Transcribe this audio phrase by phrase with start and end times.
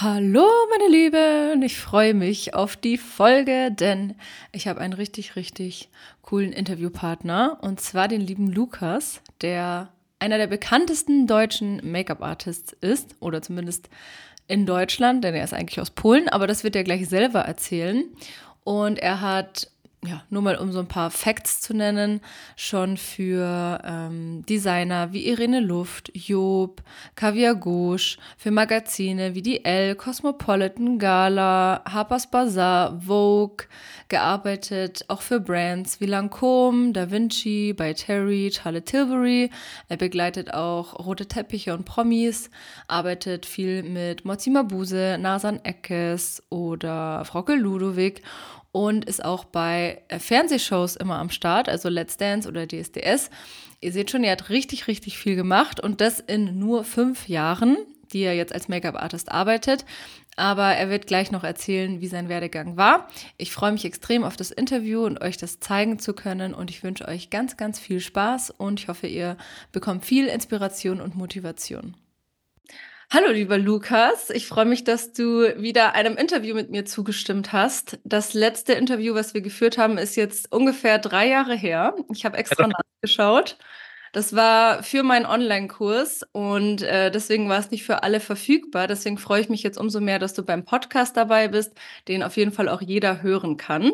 [0.00, 4.14] Hallo, meine Lieben, ich freue mich auf die Folge, denn
[4.52, 5.88] ich habe einen richtig, richtig
[6.22, 9.88] coolen Interviewpartner und zwar den lieben Lukas, der
[10.20, 13.88] einer der bekanntesten deutschen Make-up-Artists ist oder zumindest
[14.46, 18.04] in Deutschland, denn er ist eigentlich aus Polen, aber das wird er gleich selber erzählen.
[18.62, 19.68] Und er hat
[20.06, 22.20] ja, nur mal um so ein paar Facts zu nennen,
[22.54, 26.82] schon für ähm, Designer wie Irene Luft, Job,
[27.16, 33.66] Kaviar Gauche, für Magazine wie die Elle, Cosmopolitan, Gala, Harper's Bazaar, Vogue
[34.08, 39.50] gearbeitet, auch für Brands wie Lancôme, Da Vinci, bei Terry, Charlotte Tilbury.
[39.88, 42.50] Er begleitet auch rote Teppiche und Promis,
[42.86, 48.22] arbeitet viel mit Mozi Mabuse, Nasan Eckes oder Frauke Ludowig
[48.72, 53.30] und ist auch bei äh, Fernsehshows immer am Start, also Let's Dance oder DSDS.
[53.80, 57.76] Ihr seht schon, er hat richtig, richtig viel gemacht und das in nur fünf Jahren,
[58.12, 59.84] die er jetzt als Make-up-Artist arbeitet.
[60.36, 63.08] Aber er wird gleich noch erzählen, wie sein Werdegang war.
[63.38, 66.54] Ich freue mich extrem auf das Interview und euch das zeigen zu können.
[66.54, 69.36] Und ich wünsche euch ganz, ganz viel Spaß und ich hoffe, ihr
[69.72, 71.96] bekommt viel Inspiration und Motivation.
[73.10, 74.28] Hallo, lieber Lukas.
[74.28, 77.98] Ich freue mich, dass du wieder einem Interview mit mir zugestimmt hast.
[78.04, 81.94] Das letzte Interview, was wir geführt haben, ist jetzt ungefähr drei Jahre her.
[82.12, 83.56] Ich habe extra nachgeschaut.
[84.12, 88.86] Das war für meinen Online-Kurs und äh, deswegen war es nicht für alle verfügbar.
[88.86, 91.72] Deswegen freue ich mich jetzt umso mehr, dass du beim Podcast dabei bist,
[92.08, 93.90] den auf jeden Fall auch jeder hören kann.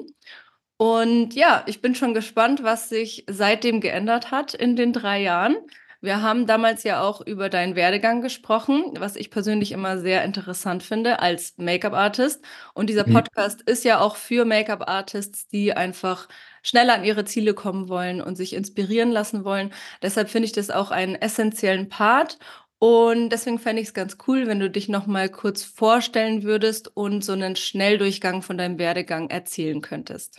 [0.76, 5.56] Und ja, ich bin schon gespannt, was sich seitdem geändert hat in den drei Jahren.
[6.04, 10.82] Wir haben damals ja auch über deinen Werdegang gesprochen, was ich persönlich immer sehr interessant
[10.82, 12.44] finde als Make-up-Artist.
[12.74, 13.14] Und dieser mhm.
[13.14, 13.72] Podcast mhm.
[13.72, 16.28] ist ja auch für Make-up-Artists, die einfach
[16.62, 19.72] schneller an ihre Ziele kommen wollen und sich inspirieren lassen wollen.
[20.02, 22.38] Deshalb finde ich das auch einen essentiellen Part.
[22.78, 26.94] Und deswegen fände ich es ganz cool, wenn du dich noch mal kurz vorstellen würdest
[26.94, 30.36] und so einen Schnelldurchgang von deinem Werdegang erzählen könntest.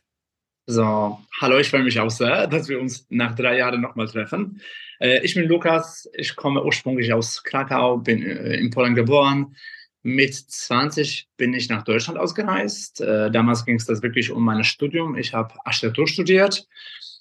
[0.68, 4.62] So, hallo, ich freue mich auch sehr, dass wir uns nach drei Jahren nochmal treffen.
[5.00, 9.56] Äh, ich bin Lukas, ich komme ursprünglich aus Krakau, bin äh, in Polen geboren.
[10.04, 13.02] Mit 20 bin ich nach Deutschland ausgereist.
[13.02, 15.18] Äh, damals ging es das wirklich um mein Studium.
[15.18, 16.68] Ich habe Architektur studiert.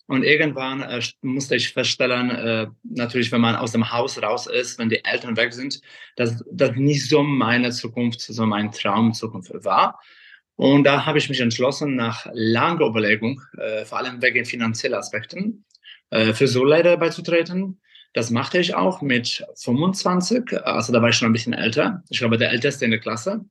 [0.07, 0.85] Und irgendwann
[1.23, 5.55] musste ich feststellen, natürlich, wenn man aus dem Haus raus ist, wenn die Eltern weg
[5.55, 5.81] sind,
[6.17, 9.99] dass das nicht so meine Zukunft, so mein Traum Zukunft war.
[10.57, 13.41] Und da habe ich mich entschlossen, nach langer Überlegung,
[13.87, 15.65] vor allem wegen finanzieller Aspekten,
[16.33, 17.81] für Soulleiter beizutreten.
[18.15, 22.05] Das machte ich auch mit 25, also da war ich schon ein bisschen älter.
[22.09, 23.45] Ich glaube, der Älteste in der Klasse.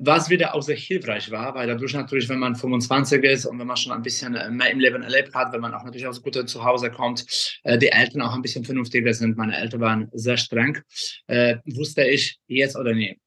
[0.00, 3.66] Was wieder auch sehr hilfreich war, weil dadurch natürlich, wenn man 25 ist und wenn
[3.66, 6.22] man schon ein bisschen äh, mehr im Leben erlebt hat, wenn man auch natürlich aus
[6.22, 7.26] gutem Zuhause kommt,
[7.64, 10.78] äh, die Eltern auch ein bisschen vernünftiger sind, meine Eltern waren sehr streng,
[11.26, 13.20] äh, wusste ich jetzt oder nie.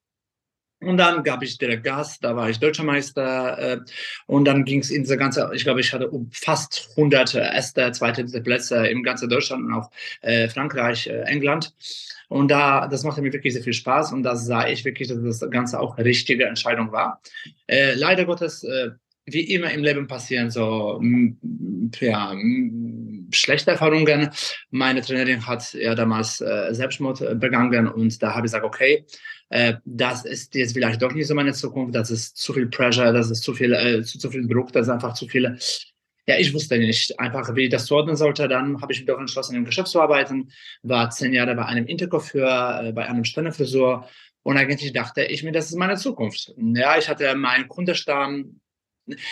[0.81, 3.57] Und dann gab ich direkt Gas, da war ich Deutscher Meister.
[3.57, 3.79] Äh,
[4.27, 8.25] und dann ging es in diese ganze, ich glaube, ich hatte fast 100 erste, zweite,
[8.25, 9.89] dritte Plätze im ganzen Deutschland und auch
[10.21, 11.73] äh, Frankreich, äh, England.
[12.27, 15.21] Und da, das machte mir wirklich sehr viel Spaß und da sah ich wirklich, dass
[15.21, 17.21] das Ganze auch eine richtige Entscheidung war.
[17.67, 18.65] Leider Gottes,
[19.27, 20.99] wie immer im Leben passieren so
[21.99, 22.33] ja,
[23.31, 24.31] schlechte Erfahrungen.
[24.71, 29.05] Meine Trainerin hat ja damals Selbstmord begangen und da habe ich gesagt, okay,
[29.49, 33.13] äh, das ist jetzt vielleicht doch nicht so meine Zukunft, das ist zu viel Pressure,
[33.13, 35.57] das ist zu viel, äh, zu, zu viel Druck, das ist einfach zu viel.
[36.27, 38.47] Ja, ich wusste nicht einfach, wie ich das zuordnen sollte.
[38.47, 40.49] Dann habe ich mich doch entschlossen, im Geschäft zu arbeiten,
[40.81, 44.07] war zehn Jahre bei einem Intercoiffeur, äh, bei einem Ständerfrisur
[44.45, 46.53] und eigentlich dachte ich mir, das ist meine Zukunft.
[46.57, 48.59] Ja, ich hatte meinen Kundenstamm,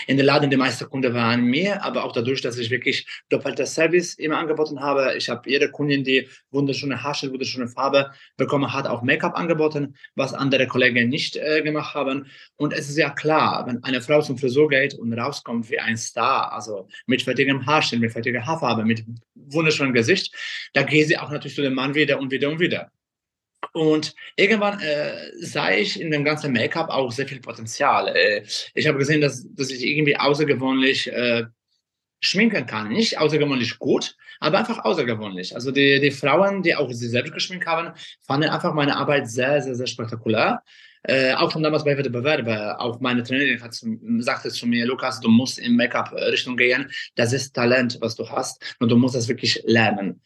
[0.07, 3.65] in der Laden die meisten Kunden waren mir, aber auch dadurch, dass ich wirklich doppelter
[3.65, 5.15] Service immer angeboten habe.
[5.17, 10.33] Ich habe jede Kundin, die wunderschöne Haarschnitt, wunderschöne Farbe bekommen hat, auch Make-up angeboten, was
[10.33, 12.27] andere Kollegen nicht äh, gemacht haben.
[12.55, 15.97] Und es ist ja klar, wenn eine Frau zum Frisur geht und rauskommt wie ein
[15.97, 19.03] Star, also mit fertigem Haarschnitt, mit fertiger Haarfarbe, mit
[19.35, 20.33] wunderschönem Gesicht,
[20.73, 22.91] da geht sie auch natürlich zu dem Mann wieder und wieder und wieder.
[23.73, 28.07] Und irgendwann äh, sah ich in dem ganzen Make-up auch sehr viel Potenzial.
[28.15, 31.45] Äh, ich habe gesehen, dass, dass ich irgendwie außergewöhnlich äh,
[32.19, 32.89] schminken kann.
[32.89, 35.55] Nicht außergewöhnlich gut, aber einfach außergewöhnlich.
[35.55, 39.61] Also die, die Frauen, die auch sie selbst geschminkt haben, fanden einfach meine Arbeit sehr,
[39.61, 40.61] sehr, sehr spektakulär.
[41.05, 43.75] Äh, auch schon damals bei Wettbewerben, auch meine Trainerin hat,
[44.19, 46.89] sagte zu mir, Lukas, du musst in Make-up-Richtung gehen.
[47.15, 50.21] Das ist Talent, was du hast, und du musst das wirklich lernen.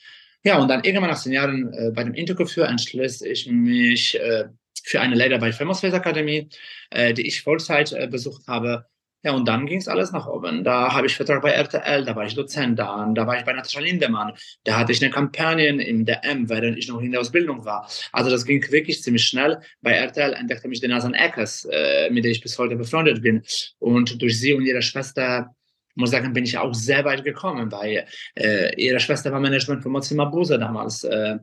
[0.48, 4.46] Ja, und dann irgendwann nach zehn Jahren äh, bei dem Interview entschloss ich mich äh,
[4.82, 6.48] für eine Lehre bei Famous Face Akademie,
[6.90, 8.86] äh, die ich Vollzeit äh, besucht habe.
[9.24, 10.64] Ja, und dann ging es alles nach oben.
[10.64, 13.52] Da habe ich Vertrag bei RTL, da war ich Dozent da, da war ich bei
[13.52, 17.66] Natascha Lindemann, da hatte ich eine Kampagne im DM, während ich noch in der Ausbildung
[17.66, 17.86] war.
[18.14, 19.60] Also das ging wirklich ziemlich schnell.
[19.82, 23.44] Bei RTL entdeckte mich die Nasan Eckers, äh, mit der ich bis heute befreundet bin.
[23.80, 25.54] Und durch sie und ihre Schwester
[25.98, 28.06] muss sagen, bin ich auch sehr weit gekommen, weil
[28.36, 31.04] äh, ihre Schwester war Management von Mozilla Buse damals.
[31.04, 31.38] Äh,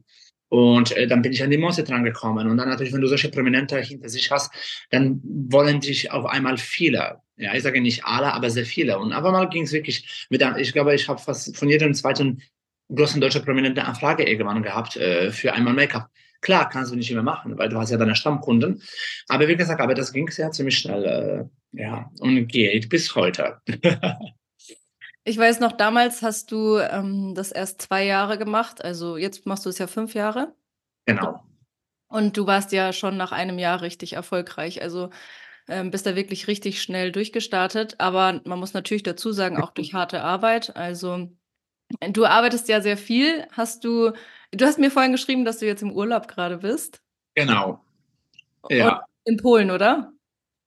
[0.48, 2.48] und äh, dann bin ich an die Monster dran gekommen.
[2.48, 4.52] Und dann natürlich, wenn du solche Prominente hinter sich hast,
[4.90, 7.20] dann wollen dich auf einmal viele.
[7.36, 8.98] Ja, ich sage nicht alle, aber sehr viele.
[8.98, 12.40] Und aber mal ging es wirklich mit ich glaube, ich habe fast von jedem zweiten
[12.94, 16.08] großen deutschen Prominenten eine Frage irgendwann gehabt äh, für einmal Make-up.
[16.40, 18.82] Klar, kannst du nicht immer machen, weil du hast ja deine Stammkunden.
[19.28, 21.50] Aber wie gesagt, aber das ging sehr ziemlich schnell.
[21.72, 23.60] Äh, ja, und geht bis heute.
[25.24, 28.84] Ich weiß noch, damals hast du ähm, das erst zwei Jahre gemacht.
[28.84, 30.54] Also jetzt machst du es ja fünf Jahre.
[31.06, 31.42] Genau.
[32.08, 34.82] Und du warst ja schon nach einem Jahr richtig erfolgreich.
[34.82, 35.10] Also
[35.66, 37.96] ähm, bist da wirklich richtig schnell durchgestartet.
[37.98, 40.76] Aber man muss natürlich dazu sagen, auch durch harte Arbeit.
[40.76, 41.28] Also
[42.00, 43.46] du arbeitest ja sehr viel.
[43.52, 44.12] Hast du,
[44.52, 47.00] du hast mir vorhin geschrieben, dass du jetzt im Urlaub gerade bist.
[47.34, 47.82] Genau.
[48.68, 48.98] Ja.
[48.98, 50.12] Und in Polen, oder?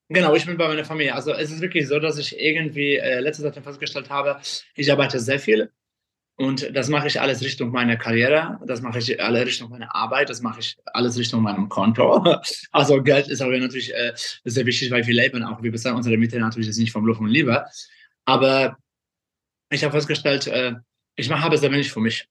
[0.09, 1.13] Genau, ich bin bei meiner Familie.
[1.13, 4.39] Also es ist wirklich so, dass ich irgendwie äh, letzte Zeit festgestellt habe,
[4.75, 5.71] ich arbeite sehr viel
[6.37, 10.29] und das mache ich alles Richtung meiner Karriere, das mache ich alle Richtung meiner Arbeit,
[10.29, 12.23] das mache ich alles Richtung meinem Konto.
[12.71, 14.13] Also Geld ist aber natürlich äh,
[14.45, 17.29] sehr wichtig, weil wir leben auch, wir bezahlen unsere Miete natürlich nicht vom Luft und
[17.29, 17.65] Liebe.
[18.25, 18.77] Aber
[19.69, 20.73] ich habe festgestellt, äh,
[21.15, 22.27] ich mache aber sehr wenig für mich.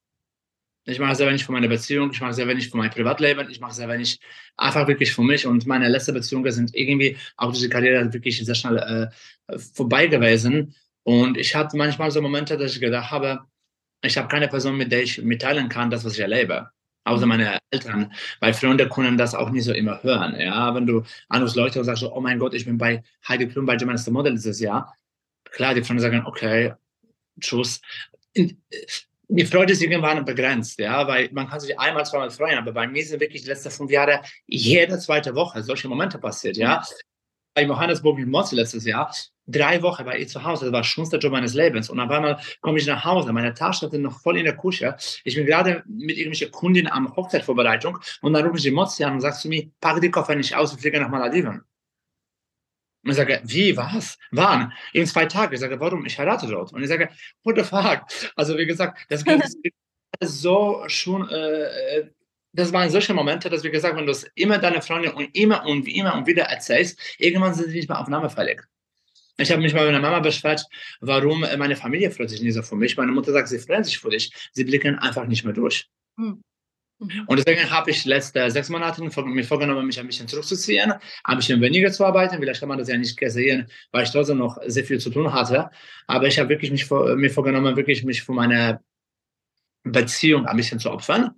[0.88, 3.58] Ich mache sehr wenig für meine Beziehung, ich mache sehr wenig für mein Privatleben, ich
[3.58, 4.20] mache sehr wenig
[4.56, 5.44] einfach wirklich für mich.
[5.44, 9.10] Und meine letzten Beziehungen sind irgendwie auch diese Karriere wirklich sehr schnell
[9.48, 10.76] äh, vorbei gewesen.
[11.02, 13.40] Und ich hatte manchmal so Momente, dass ich gedacht habe,
[14.02, 16.70] ich habe keine Person, mit der ich mitteilen kann, das, was ich erlebe.
[17.04, 20.38] Außer meine Eltern, weil Freunde können das auch nicht so immer hören.
[20.38, 23.66] Ja, wenn du anrufst Leute und sagst oh mein Gott, ich bin bei Heidi Klum
[23.66, 24.94] bei Germany's Model dieses Jahr.
[25.50, 26.74] Klar, die Freunde sagen, okay,
[27.40, 27.80] tschüss
[29.28, 32.86] die Freude ist irgendwann begrenzt, ja, weil man kann sich einmal, zweimal freuen, aber bei
[32.86, 36.82] mir sind wirklich die letzten fünf Jahre jede zweite Woche solche Momente passiert, ja.
[37.54, 39.10] Bei Johannesburg mit Motze letztes Jahr,
[39.46, 41.88] drei Wochen war ich zu Hause, das war der schönste Job meines Lebens.
[41.88, 44.94] Und auf einmal komme ich nach Hause, meine Tasche ist noch voll in der Küche.
[45.24, 49.14] Ich bin gerade mit irgendwelchen Kundinnen am Hochzeitvorbereitung und dann rufe ich die Motze an
[49.14, 51.62] und sagt zu mir, pack die Koffer nicht aus und fliege nach Malediven.
[53.06, 54.18] Und ich sage, wie, was?
[54.32, 54.72] Wann?
[54.92, 55.54] In zwei Tagen.
[55.54, 56.04] Ich sage, warum?
[56.06, 56.72] Ich heirate dort.
[56.72, 57.08] Und ich sage,
[57.44, 58.02] what the fuck?
[58.34, 59.22] Also wie gesagt, das
[60.20, 62.10] so schon, äh,
[62.52, 65.32] das waren solche Momente, dass wir gesagt haben, wenn du es immer deine Freunde und
[65.36, 68.62] immer und immer und wieder erzählst, irgendwann sind sie nicht mehr aufnahmefällig.
[69.38, 70.64] Ich habe mich bei meiner Mama beschwert,
[71.00, 72.96] warum meine Familie freut sich nicht so für mich.
[72.96, 74.32] Meine Mutter sagt, sie freuen sich für dich.
[74.52, 75.86] Sie blicken einfach nicht mehr durch.
[76.16, 76.42] Hm.
[76.98, 77.24] Mhm.
[77.26, 80.94] Und deswegen habe ich letzte sechs Monate mir vorgenommen, mich ein bisschen zurückzuziehen,
[81.24, 82.38] ein bisschen weniger zu arbeiten.
[82.38, 85.32] Vielleicht kann man das ja nicht sehen, weil ich trotzdem noch sehr viel zu tun
[85.32, 85.70] hatte.
[86.06, 88.80] Aber ich habe wirklich mich mir vorgenommen, wirklich mich für meine
[89.84, 91.34] Beziehung ein bisschen zu opfern.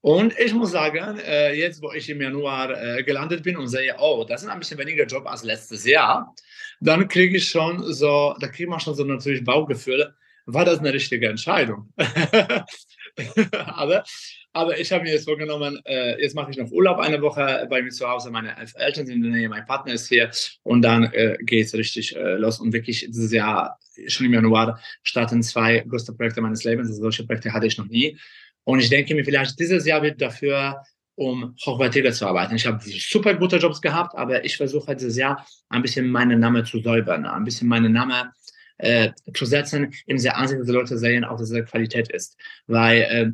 [0.00, 3.96] Und ich muss sagen, äh, jetzt, wo ich im Januar äh, gelandet bin und sehe,
[3.98, 6.34] oh, das ist ein bisschen weniger Job als letztes Jahr,
[6.80, 10.14] dann kriege ich schon so, da kriegt man schon so natürlich Bauchgefühle,
[10.46, 11.92] war das eine richtige Entscheidung?
[13.52, 14.04] Aber
[14.52, 17.82] aber ich habe mir jetzt vorgenommen, äh, jetzt mache ich noch Urlaub eine Woche bei
[17.82, 18.30] mir zu Hause.
[18.30, 20.30] Meine Eltern sind in der Nähe, mein Partner ist hier
[20.62, 22.58] und dann äh, geht es richtig äh, los.
[22.58, 26.88] Und wirklich dieses Jahr, schon im Januar, starten zwei größte Projekte meines Lebens.
[26.88, 28.18] Also solche Projekte hatte ich noch nie.
[28.64, 30.82] Und ich denke mir, vielleicht dieses Jahr wird dafür,
[31.14, 32.54] um hochwertiger zu arbeiten.
[32.56, 36.64] Ich habe super gute Jobs gehabt, aber ich versuche dieses Jahr ein bisschen meinen Namen
[36.64, 38.30] zu säubern, ein bisschen meinen Namen
[38.78, 42.36] äh, zu setzen, im sehr Ansicht, dass die Leute sehen, auch dass es Qualität ist.
[42.66, 43.32] Weil äh,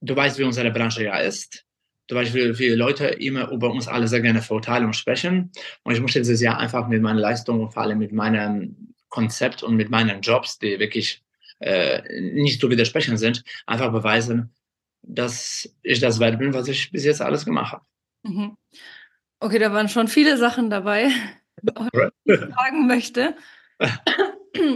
[0.00, 1.64] du weißt, wie unsere Branche ja ist.
[2.08, 5.50] Du weißt, wie, wie Leute immer über uns alle sehr gerne verurteilen und sprechen.
[5.82, 9.62] Und ich möchte dieses Jahr einfach mit meiner Leistung und vor allem mit meinem Konzept
[9.62, 11.22] und mit meinen Jobs, die wirklich
[11.58, 14.54] äh, nicht zu widersprechen sind, einfach beweisen,
[15.02, 17.84] dass ich das wert bin, was ich bis jetzt alles gemacht habe.
[18.22, 18.56] Mhm.
[19.40, 21.10] Okay, da waren schon viele Sachen dabei,
[21.62, 21.72] die
[22.32, 23.36] ich fragen möchte.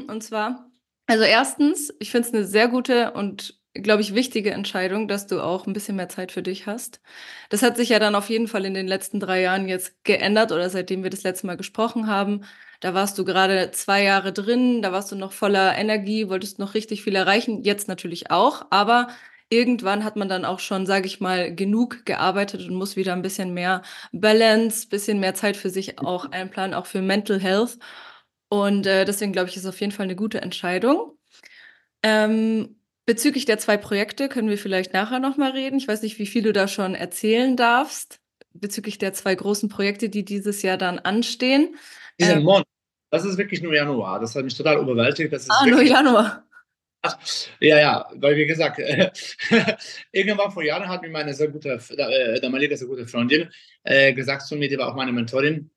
[0.09, 0.71] Und zwar,
[1.07, 5.41] also erstens, ich finde es eine sehr gute und glaube ich, wichtige Entscheidung, dass du
[5.41, 7.01] auch ein bisschen mehr Zeit für dich hast.
[7.51, 10.53] Das hat sich ja dann auf jeden Fall in den letzten drei Jahren jetzt geändert
[10.53, 12.43] oder seitdem wir das letzte Mal gesprochen haben.
[12.81, 16.75] Da warst du gerade zwei Jahre drin, da warst du noch voller Energie, wolltest noch
[16.75, 19.09] richtig viel erreichen, jetzt natürlich auch, aber
[19.51, 23.23] irgendwann hat man dann auch schon, sage ich mal, genug gearbeitet und muss wieder ein
[23.23, 23.83] bisschen mehr
[24.13, 27.79] Balance, bisschen mehr Zeit für sich auch einplanen, auch für Mental Health.
[28.51, 31.17] Und äh, deswegen glaube ich, ist auf jeden Fall eine gute Entscheidung.
[32.03, 32.77] Ähm,
[33.11, 35.79] Bezüglich der zwei Projekte können wir vielleicht nachher nochmal reden.
[35.79, 38.21] Ich weiß nicht, wie viel du da schon erzählen darfst,
[38.53, 41.75] bezüglich der zwei großen Projekte, die dieses Jahr dann anstehen.
[42.21, 42.67] Diesen ähm, Monat.
[43.11, 44.21] das ist wirklich nur Januar.
[44.21, 45.35] Das hat mich total überwältigt.
[45.49, 46.45] ah, nur Januar.
[47.61, 49.11] Ja, ja, weil wie gesagt, äh,
[50.13, 53.49] irgendwann vor Jahren hat mir meine sehr gute, äh, damalige sehr gute Freundin
[53.85, 55.71] äh, gesagt zu mir, die war auch meine Mentorin,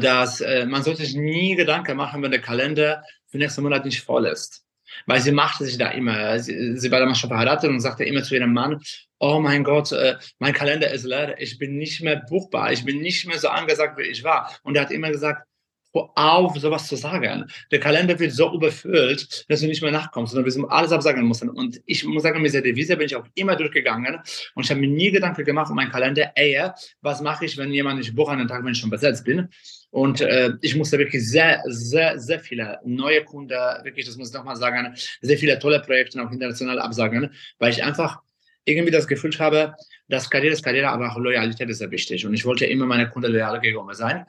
[0.00, 4.02] dass äh, man sollte sich nie Gedanken machen, wenn der Kalender für nächsten Monat nicht
[4.02, 4.64] voll ist.
[5.06, 8.22] Weil sie machte sich da immer, sie, sie war damals schon verheiratet und sagte immer
[8.22, 8.80] zu ihrem Mann,
[9.18, 13.00] oh mein Gott, äh, mein Kalender ist leer, ich bin nicht mehr buchbar, ich bin
[13.00, 14.54] nicht mehr so angesagt, wie ich war.
[14.62, 15.46] Und er hat immer gesagt,
[15.92, 17.50] auf, sowas zu sagen.
[17.70, 21.50] Der Kalender wird so überfüllt, dass du nicht mehr nachkommst, sondern wir alles absagen müssen.
[21.50, 24.18] Und ich muss sagen, mit dieser Devise bin ich auch immer durchgegangen
[24.54, 26.70] und ich habe mir nie Gedanken gemacht um meinen Kalender, ey,
[27.00, 29.48] was mache ich, wenn jemand nicht bucht an den Tag, wenn ich schon besetzt bin.
[29.92, 33.50] Und äh, ich musste wirklich sehr, sehr, sehr viele neue Kunden,
[33.84, 37.84] wirklich, das muss ich nochmal sagen, sehr viele tolle Projekte auch international absagen, weil ich
[37.84, 38.18] einfach
[38.64, 39.74] irgendwie das Gefühl habe,
[40.08, 42.24] dass Karriere ist Karriere, aber auch Loyalität ist sehr wichtig.
[42.24, 44.24] Und ich wollte immer meine Kunden loyal gegenüber sein.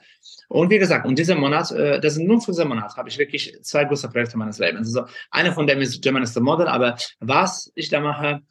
[0.48, 3.16] Und wie gesagt, und diesen Monat, äh, das sind nur für diesen Monat, habe ich
[3.16, 4.94] wirklich zwei große Projekte meines Lebens.
[4.94, 8.42] Also eine von denen ist German is the Model, aber was ich da mache,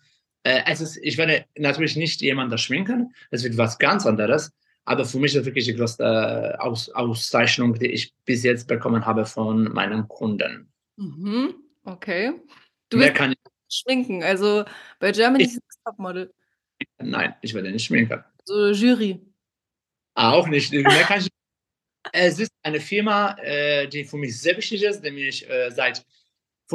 [0.41, 4.51] äh, es ist, ich werde natürlich nicht jemanden da schminken, es wird was ganz anderes,
[4.85, 8.67] aber für mich ist das wirklich die größte äh, Aus, Auszeichnung, die ich bis jetzt
[8.67, 10.71] bekommen habe von meinen Kunden.
[10.97, 11.55] Mhm.
[11.85, 12.33] Okay.
[12.89, 13.33] Du Mehr kann
[13.69, 14.65] schminken, also
[14.99, 16.33] bei Germany ist Topmodel.
[17.01, 18.23] Nein, ich werde nicht schminken.
[18.45, 19.19] So Jury.
[20.15, 20.71] Auch nicht.
[20.71, 21.29] Mehr kann ich
[22.11, 26.05] es ist eine Firma, äh, die für mich sehr wichtig ist, die mich äh, seit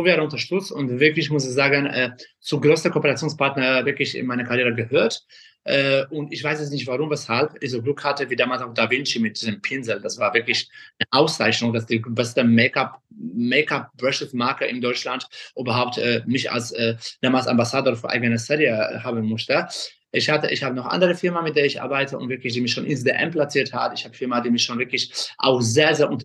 [0.07, 4.75] Jahren unterstützt und wirklich, muss ich sagen, äh, zu größter Kooperationspartner wirklich in meiner Karriere
[4.75, 5.27] gehört.
[5.65, 8.73] Äh, und ich weiß jetzt nicht warum, weshalb ich so Glück hatte, wie damals auch
[8.73, 10.01] Da Vinci mit diesem Pinsel.
[10.01, 16.51] Das war wirklich eine Auszeichnung, dass die beste Make-up, Make-up-Brushes-Marke in Deutschland überhaupt äh, mich
[16.51, 19.69] als äh, damals Ambassador für eigene Serie haben musste.
[20.11, 22.73] Ich hatte, ich habe noch andere Firma, mit der ich arbeite und wirklich, die mich
[22.73, 23.93] schon ins DM platziert hat.
[23.95, 26.25] Ich habe Firma, die mich schon wirklich auch sehr, sehr unter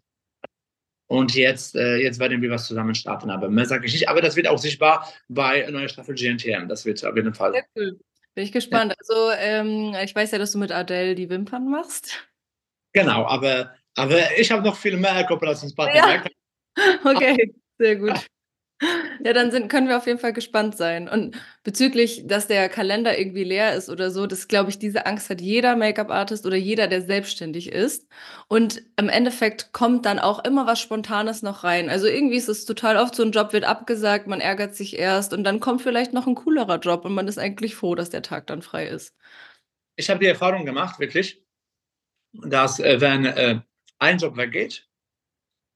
[1.14, 3.30] und jetzt, äh, jetzt werden wir was zusammen starten.
[3.30, 4.10] Aber mehr sage ich nicht.
[4.10, 6.68] Aber das wird auch sichtbar bei neuer Staffel GNTM.
[6.68, 7.52] Das wird auf jeden Fall.
[7.52, 8.00] Sehr cool.
[8.34, 8.94] Bin ich gespannt.
[8.94, 8.98] Ja.
[9.00, 12.28] Also, ähm, ich weiß ja, dass du mit Adele die Wimpern machst.
[12.94, 15.96] Genau, aber, aber ich habe noch viel mehr Kooperationspartner.
[15.96, 16.24] Ja.
[17.06, 18.26] Okay, sehr gut.
[19.24, 21.08] Ja, dann sind können wir auf jeden Fall gespannt sein.
[21.08, 25.30] Und bezüglich, dass der Kalender irgendwie leer ist oder so, das glaube ich, diese Angst
[25.30, 28.08] hat jeder Make-up-Artist oder jeder, der selbstständig ist.
[28.48, 31.90] Und im Endeffekt kommt dann auch immer was Spontanes noch rein.
[31.90, 35.34] Also irgendwie ist es total oft so ein Job wird abgesagt, man ärgert sich erst
[35.34, 38.24] und dann kommt vielleicht noch ein coolerer Job und man ist eigentlich froh, dass der
[38.24, 39.16] Tag dann frei ist.
[39.96, 41.42] Ich habe die Erfahrung gemacht, wirklich,
[42.34, 43.60] dass äh, wenn äh,
[44.00, 44.88] ein Job weggeht,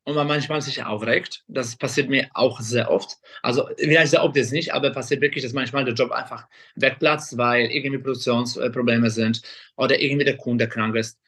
[0.07, 1.43] und man manchmal sich aufregt.
[1.49, 3.17] Das passiert mir auch sehr oft.
[3.41, 7.37] Also vielleicht sehr oft jetzt nicht, aber passiert wirklich, dass manchmal der Job einfach wegplatzt,
[7.37, 9.41] weil irgendwie Produktionsprobleme sind
[9.75, 11.19] oder irgendwie der Kunde krank ist.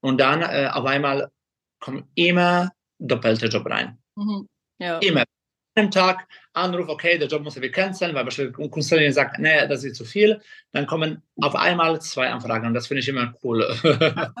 [0.00, 1.30] Und dann äh, auf einmal
[1.78, 3.96] kommt immer doppelte Job rein.
[4.16, 4.48] Mhm.
[4.80, 4.98] Ja.
[4.98, 5.22] Immer.
[5.76, 9.84] Am Tag Anruf, okay, der Job muss wir canceln, weil beispielsweise Künstlerin sagt, nee, das
[9.84, 10.40] ist zu viel.
[10.72, 13.62] Dann kommen auf einmal zwei Anfragen und das finde ich immer cool.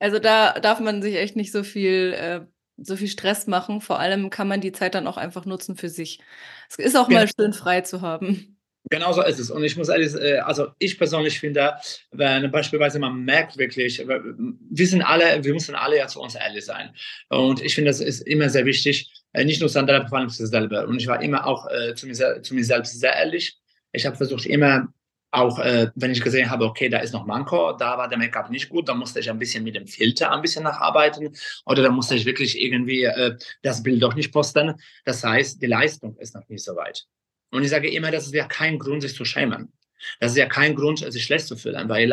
[0.00, 2.40] also da darf man sich echt nicht so viel äh,
[2.78, 3.80] so viel Stress machen.
[3.80, 6.20] Vor allem kann man die Zeit dann auch einfach nutzen für sich.
[6.68, 8.58] Es ist auch mal schön frei zu haben.
[8.90, 9.50] Genau so ist es.
[9.50, 11.74] Und ich muss ehrlich, äh, also ich persönlich finde,
[12.10, 16.64] wenn beispielsweise man merkt wirklich, wir sind alle, wir müssen alle ja zu uns ehrlich
[16.64, 16.94] sein.
[17.28, 20.46] Und ich finde, das ist immer sehr wichtig, äh, nicht nur anderen, vor allem zu
[20.46, 20.86] selber.
[20.86, 23.58] Und ich war immer auch äh, zu, mir, zu mir selbst sehr ehrlich.
[23.92, 24.88] Ich habe versucht, immer
[25.30, 28.50] auch äh, wenn ich gesehen habe, okay, da ist noch Manko, da war der Make-up
[28.50, 31.90] nicht gut, dann musste ich ein bisschen mit dem Filter ein bisschen nacharbeiten oder da
[31.90, 34.74] musste ich wirklich irgendwie äh, das Bild doch nicht posten.
[35.04, 37.06] Das heißt, die Leistung ist noch nicht so weit.
[37.50, 39.72] Und ich sage immer, das ist ja kein Grund, sich zu schämen.
[40.20, 42.08] Das ist ja kein Grund, sich schlecht zu fühlen, weil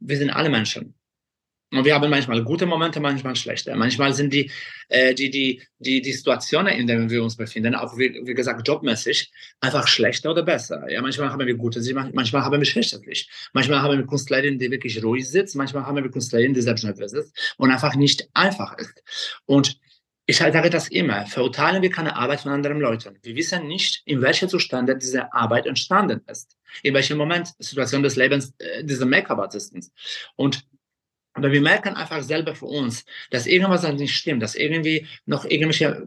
[0.00, 0.94] wir sind alle Menschen.
[1.72, 3.74] Und wir haben manchmal gute Momente, manchmal schlechte.
[3.74, 4.50] Manchmal sind die,
[4.88, 8.66] äh, die, die, die, die Situationen, in denen wir uns befinden, auch wie, wie gesagt
[8.66, 10.88] jobmäßig, einfach schlechter oder besser.
[10.88, 11.80] Ja, manchmal haben wir gute,
[12.12, 13.28] manchmal haben wir schlechte Pflicht.
[13.52, 17.12] Manchmal haben wir Kunstlerinnen, die wirklich ruhig sitzt, manchmal haben wir Kunstlerinnen, die selbst nervös
[17.12, 19.02] ist und einfach nicht einfach ist.
[19.44, 19.76] Und
[20.28, 23.16] ich sage das immer, verurteilen wir keine Arbeit von anderen Leuten.
[23.22, 26.56] Wir wissen nicht, in welchem Zustand diese Arbeit entstanden ist.
[26.82, 29.86] In welchem Moment, Situation des Lebens äh, dieser Make-up-Artisten.
[30.34, 30.64] Und
[31.36, 36.06] aber wir merken einfach selber für uns, dass irgendwas nicht stimmt, dass irgendwie noch irgendwelche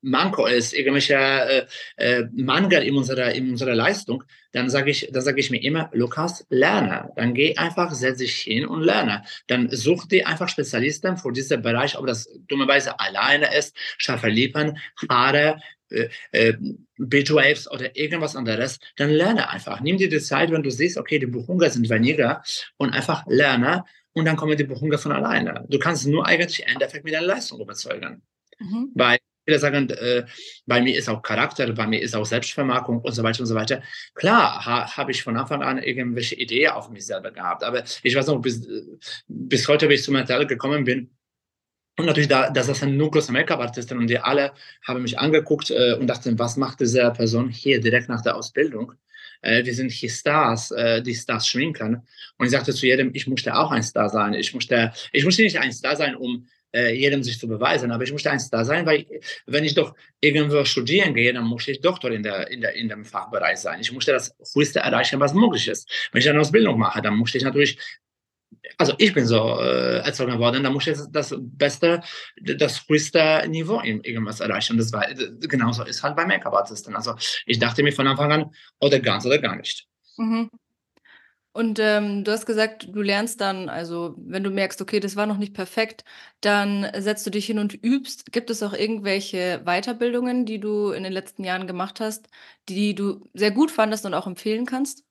[0.00, 5.36] Manko ist, irgendwelche äh, äh, Mangel in unserer, in unserer Leistung, dann sage ich, dann
[5.36, 7.10] ich mir immer, Lukas, lerne.
[7.16, 9.22] Dann geh einfach, setz dich hin und lerne.
[9.48, 14.78] Dann such dir einfach Spezialisten für diesen Bereich, ob das dummerweise alleine ist, scharfe Lippen,
[15.10, 16.54] Haare, äh, äh,
[16.96, 19.80] Bitwaves oder irgendwas anderes, dann lerne einfach.
[19.80, 22.42] Nimm dir die Zeit, wenn du siehst, okay, die Buchungen sind weniger
[22.76, 23.84] und einfach lerne
[24.18, 25.64] und dann kommen die Buchungen von alleine.
[25.68, 28.22] Du kannst nur eigentlich im Endeffekt mit deiner Leistung überzeugen.
[28.58, 28.90] Mhm.
[28.94, 30.26] Weil viele sagen, äh,
[30.66, 33.54] bei mir ist auch Charakter, bei mir ist auch Selbstvermarktung und so weiter und so
[33.54, 33.82] weiter.
[34.14, 38.14] Klar, ha, habe ich von Anfang an irgendwelche Ideen auf mich selber gehabt, aber ich
[38.14, 38.66] weiß noch, bis,
[39.26, 41.10] bis heute, bis ich zum Mental gekommen bin,
[41.98, 44.52] und natürlich, da, das ist ein nur großer Make-up-Artisten und die alle
[44.86, 48.92] haben mich angeguckt äh, und dachten, was macht diese Person hier direkt nach der Ausbildung?
[49.42, 52.06] Äh, wir sind hier Stars, äh, die Stars schminken.
[52.36, 54.34] Und ich sagte zu jedem, ich möchte auch ein Star sein.
[54.34, 57.90] Ich möchte, ich möchte nicht ein Star sein, um äh, jedem sich zu beweisen.
[57.90, 59.06] Aber ich möchte eins da sein, weil
[59.46, 62.88] wenn ich doch irgendwo studieren gehe, dann muss ich Doktor in, der, in, der, in
[62.88, 63.80] dem Fachbereich sein.
[63.80, 65.88] Ich möchte das höchste erreichen, was möglich ist.
[66.12, 67.78] Wenn ich eine Ausbildung mache, dann möchte ich natürlich
[68.76, 72.02] also ich bin so äh, erzogen worden, da muss ich das beste,
[72.40, 74.72] das höchste Niveau in irgendwas erreichen.
[74.72, 75.06] Und das war
[75.40, 76.94] genauso ist halt bei Make-up-Artisten.
[76.96, 77.14] Also
[77.46, 78.50] ich dachte mir von Anfang an,
[78.80, 79.86] oder ganz oder gar nicht.
[80.16, 80.50] Mhm.
[81.52, 85.26] Und ähm, du hast gesagt, du lernst dann, also wenn du merkst, okay, das war
[85.26, 86.04] noch nicht perfekt,
[86.40, 88.30] dann setzt du dich hin und übst.
[88.30, 92.28] Gibt es auch irgendwelche Weiterbildungen, die du in den letzten Jahren gemacht hast,
[92.68, 95.02] die du sehr gut fandest und auch empfehlen kannst?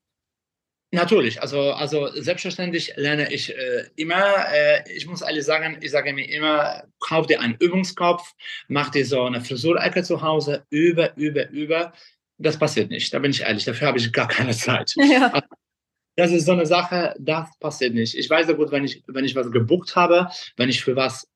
[0.92, 4.46] Natürlich, also, also selbstverständlich lerne ich äh, immer.
[4.54, 8.34] Äh, ich muss ehrlich sagen, ich sage mir immer, kauf dir einen Übungskopf,
[8.70, 11.92] mach dir so eine Frisurecke zu Hause, über, über, über.
[12.38, 14.94] Das passiert nicht, da bin ich ehrlich, dafür habe ich gar keine Zeit.
[14.98, 15.28] Ja.
[15.34, 15.48] Also,
[16.16, 18.16] das ist so eine Sache, das passiert nicht.
[18.16, 21.28] Ich weiß ja gut, wenn ich, wenn ich was gebucht habe, wenn ich für was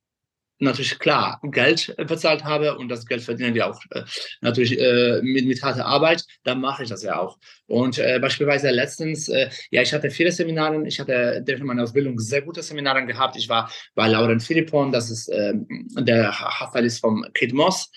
[0.61, 4.03] natürlich klar Geld bezahlt habe und das Geld verdienen wir auch äh,
[4.41, 7.37] natürlich äh, mit, mit harter Arbeit, dann mache ich das ja auch.
[7.67, 12.41] Und äh, beispielsweise letztens, ja, ich hatte viele Seminare, ich hatte durch meine Ausbildung sehr
[12.41, 13.37] gute Seminare gehabt.
[13.37, 15.53] Ich war bei Lauren Philippon, das ist äh,
[15.97, 17.89] der Haftballist vom Kid Moss,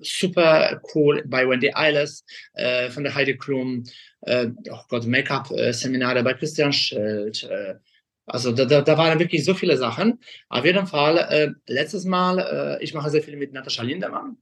[0.00, 3.84] super cool bei Wendy Eiles äh, von der Heidi Klum,
[4.26, 7.48] oh Gott, Make-up-Seminare bei Christian Schild,
[8.26, 10.20] also da, da, da waren wirklich so viele Sachen.
[10.48, 14.38] Auf jeden Fall, äh, letztes Mal, äh, ich mache sehr viel mit Natascha Lindemann.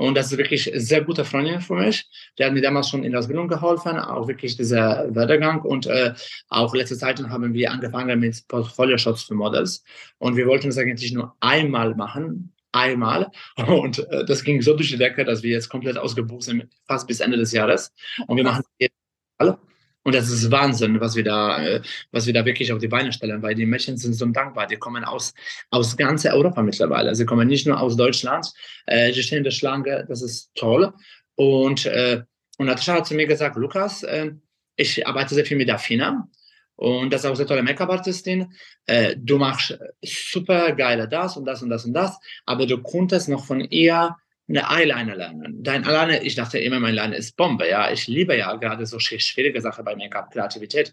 [0.00, 2.08] Und das ist wirklich eine sehr gute Freundin für mich.
[2.38, 5.60] Die hat mir damals schon in der Ausbildung geholfen, auch wirklich dieser Werdegang.
[5.60, 6.14] Und äh,
[6.48, 9.84] auch letzte Zeit haben wir angefangen mit Portfolio-Shots für Models.
[10.16, 12.54] Und wir wollten das eigentlich nur einmal machen.
[12.72, 13.30] Einmal.
[13.66, 17.06] Und äh, das ging so durch die Decke, dass wir jetzt komplett ausgebucht sind, fast
[17.06, 17.92] bis Ende des Jahres.
[18.26, 18.94] Und wir machen jetzt
[19.36, 19.58] alle.
[20.02, 23.12] Und das ist Wahnsinn, was wir da, äh, was wir da wirklich auf die Beine
[23.12, 24.66] stellen, weil die Mädchen sind so dankbar.
[24.66, 25.34] Die kommen aus,
[25.70, 27.14] aus ganz Europa mittlerweile.
[27.14, 28.50] Sie kommen nicht nur aus Deutschland.
[28.86, 30.06] Äh, die stehen in der Schlange.
[30.08, 30.92] Das ist toll.
[31.34, 32.22] Und, äh,
[32.56, 34.32] und Natascha hat zu mir gesagt, Lukas, äh,
[34.76, 36.28] ich arbeite sehr viel mit Afina.
[36.76, 38.54] Und das ist auch eine tolle Make-up-Artistin.
[38.86, 43.28] Äh, du machst super geile das und das und das und das, aber du konntest
[43.28, 44.16] noch von ihr
[44.50, 45.62] eine Eyeliner lernen.
[45.62, 47.68] Dein Eyeliner, ich dachte immer, mein Eyeliner ist Bombe.
[47.68, 50.92] Ja, ich liebe ja gerade so schwierige Sachen bei Make-up-Kreativität.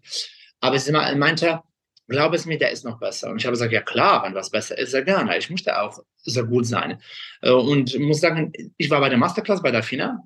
[0.59, 1.61] Aber sie meinte,
[2.07, 3.29] glaube es mir, der ist noch besser.
[3.29, 5.37] Und ich habe gesagt, ja klar, wenn was besser ist, sehr gerne.
[5.37, 7.01] Ich möchte auch so gut sein.
[7.41, 10.23] Äh, und muss sagen, ich war bei der Masterclass bei der FINA.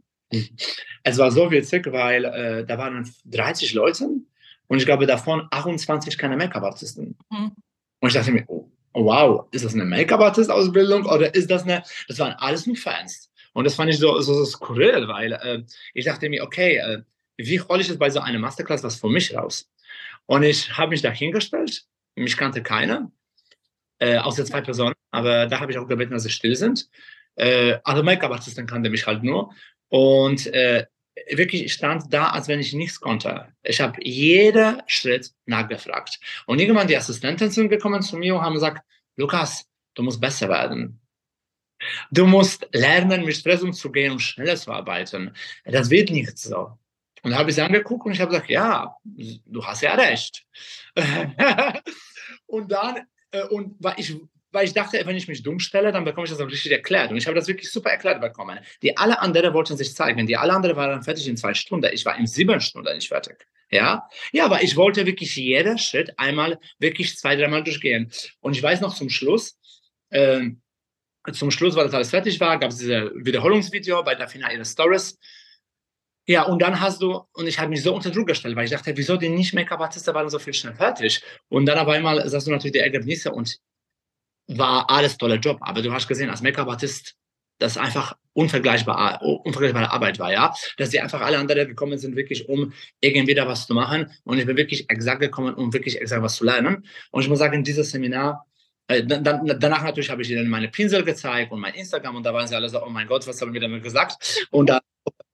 [1.04, 4.08] Es war so witzig, weil äh, da waren 30 Leute
[4.68, 7.18] und ich glaube davon 28 keine Make-up-Artisten.
[7.30, 7.52] Mhm.
[8.00, 12.20] Und ich dachte mir, oh, wow, ist das eine Make-up-Artist-Ausbildung oder ist das eine, das
[12.20, 13.32] waren alles nur Fans.
[13.54, 17.02] Und das fand ich so, so, so skurril, weil äh, ich dachte mir, okay, äh,
[17.38, 19.70] wie hole ich jetzt bei so einer Masterclass was von mich raus?
[20.26, 21.84] Und ich habe mich da hingestellt,
[22.16, 23.12] mich kannte keiner,
[24.00, 26.90] äh, außer zwei Personen, aber da habe ich auch gebeten, dass sie still sind.
[27.36, 29.54] Äh, also Make-up-Artisten kannte mich halt nur.
[29.90, 30.86] Und äh,
[31.30, 33.54] wirklich, ich stand da, als wenn ich nichts konnte.
[33.64, 36.20] Ich habe jeden Schritt nachgefragt.
[36.46, 40.50] Und irgendwann die Assistenten sind gekommen zu mir und haben gesagt, Lukas, du musst besser
[40.50, 41.00] werden.
[42.12, 45.34] Du musst lernen, mit Stress umzugehen und schneller zu arbeiten.
[45.66, 46.78] Das wird nicht so.
[47.24, 50.46] Und da habe ich sie angeguckt und ich habe gesagt, ja, du hast ja recht.
[52.48, 54.16] und dann, äh, und ich
[54.52, 57.12] weil ich dachte, wenn ich mich dumm stelle, dann bekomme ich das auch richtig erklärt.
[57.12, 58.60] Und ich habe das wirklich super erklärt bekommen.
[58.82, 60.28] Die alle anderen wollten sich zeigen.
[60.28, 61.90] Die alle anderen waren fertig in zwei Stunden.
[61.94, 63.46] Ich war in sieben Stunden nicht fertig.
[63.70, 68.12] Ja, ja, aber ich wollte wirklich jeden Schritt einmal wirklich zwei, dreimal durchgehen.
[68.42, 69.58] Und ich weiß noch zum Schluss,
[70.10, 70.50] äh,
[71.32, 75.18] zum Schluss, weil das alles fertig war, gab es dieses Wiederholungsvideo bei der Finale Stories.
[76.28, 78.72] Ja, und dann hast du, und ich habe mich so unter Druck gestellt, weil ich
[78.72, 81.22] dachte, wieso die nicht Make-up-Artisten waren so viel schnell fertig?
[81.48, 83.58] Und dann auf einmal sagst du natürlich die Ergebnisse und
[84.48, 87.16] war alles toller Job, aber du hast gesehen, als Make-up-Artist,
[87.60, 92.50] das einfach unvergleichbar, unvergleichbare Arbeit war, ja, dass die einfach alle anderen gekommen sind, wirklich
[92.50, 94.12] um irgendwie da was zu machen.
[94.24, 96.86] Und ich bin wirklich exakt gekommen, um wirklich exakt was zu lernen.
[97.12, 98.46] Und ich muss sagen, dieses Seminar,
[98.88, 102.48] äh, danach natürlich habe ich ihnen meine Pinsel gezeigt und mein Instagram und da waren
[102.48, 104.48] sie alle so, oh mein Gott, was haben wir damit gesagt?
[104.50, 104.82] Und da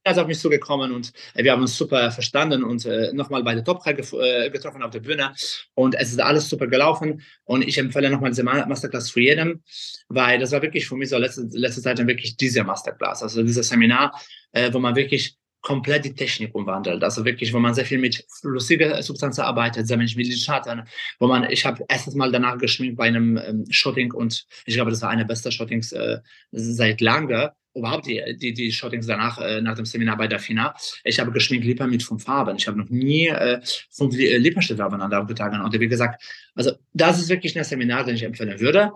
[0.08, 3.44] Er ist auf mich zugekommen und äh, wir haben uns super verstanden und äh, nochmal
[3.44, 5.34] bei der Top äh, getroffen auf der Bühne.
[5.74, 7.22] Und es ist alles super gelaufen.
[7.44, 9.66] Und ich empfehle nochmal diese Masterclass für jeden,
[10.08, 13.44] weil das war wirklich für mich so letzte, letzte Zeit dann wirklich diese Masterclass, also
[13.44, 14.18] dieses Seminar,
[14.54, 17.04] äh, wo man wirklich komplett die Technik umwandelt.
[17.04, 20.84] Also wirklich, wo man sehr viel mit flüssiger Substanz arbeitet, sehr wenig mit Schatten,
[21.20, 24.92] wo man, ich habe erstes Mal danach geschminkt bei einem ähm, Shooting und ich glaube,
[24.92, 26.20] das war eine beste Shootings äh,
[26.52, 30.76] seit langem überhaupt die, die, die Shootings danach, äh, nach dem Seminar bei der FINA,
[31.04, 32.58] ich habe geschminkt Lippen mit fünf Farben.
[32.58, 33.62] Ich habe noch nie äh,
[33.92, 35.62] fünf äh, Lippenstifte aufeinander aufgetragen.
[35.62, 36.24] Und wie gesagt,
[36.56, 38.92] also das ist wirklich ein Seminar, den ich empfehlen würde.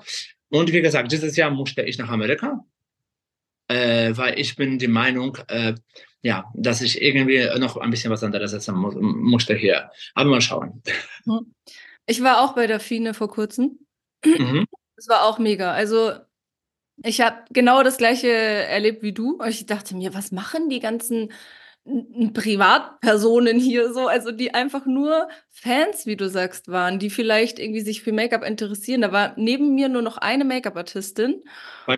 [0.50, 2.65] Und wie gesagt, dieses Jahr musste ich nach Amerika,
[3.67, 5.74] äh, weil ich bin die Meinung, äh,
[6.22, 9.89] ja, dass ich irgendwie noch ein bisschen was anderes setzen mu musste hier.
[10.13, 10.84] Aber mal schauen.
[11.24, 11.54] Hm.
[12.06, 13.80] Ich war auch bei der FINE vor kurzem.
[14.26, 14.65] Mhm.
[14.96, 15.72] Das war auch mega.
[15.72, 16.13] Also
[17.04, 19.40] ich habe genau das Gleiche erlebt wie du.
[19.48, 21.32] Ich dachte mir: „Was machen die ganzen
[22.34, 27.82] Privatpersonen hier so?“ Also, die einfach nur Fans, wie du sagst, waren, die vielleicht irgendwie
[27.82, 29.02] sich für Make-up interessieren.
[29.02, 31.44] Da war neben mir nur noch eine Make-up-Artistin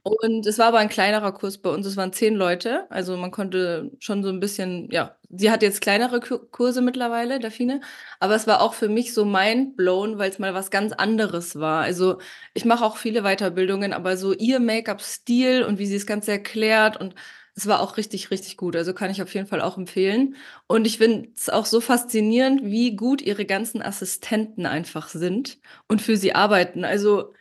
[0.03, 1.85] und es war aber ein kleinerer Kurs bei uns.
[1.85, 2.85] Es waren 10 Leute.
[2.91, 7.81] Also, man konnte schon so ein bisschen ja, sie hat jetzt kleinere Kurse mittlerweile, Daphine,
[8.19, 11.83] aber es war auch für mich so mindblown, weil es mal was ganz anderes war.
[11.83, 12.19] Also,
[12.53, 16.97] ich mache auch viele Weiterbildungen, aber so ihr Make-up-Stil und wie sie das Ganze erklärt
[16.99, 17.15] und
[17.55, 18.75] es war auch richtig, richtig gut.
[18.75, 20.35] Also, kann ich auf jeden Fall auch empfehlen.
[20.67, 26.01] Und ich finde es auch so faszinierend, wie gut ihre ganzen Assistenten einfach sind und
[26.01, 26.83] für sie arbeiten.
[26.85, 27.33] Also,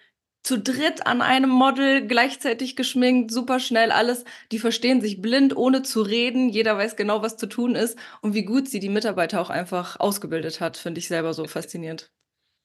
[0.45, 4.25] zu dritt an einem Model, gleichzeitig geschminkt, super schnell alles.
[4.51, 6.49] Die verstehen sich blind, ohne zu reden.
[6.51, 7.97] Jeder weiß genau, was zu tun ist.
[8.23, 12.11] Und wie gut sie die Mitarbeiter auch einfach ausgebildet hat, finde ich selber so faszinierend.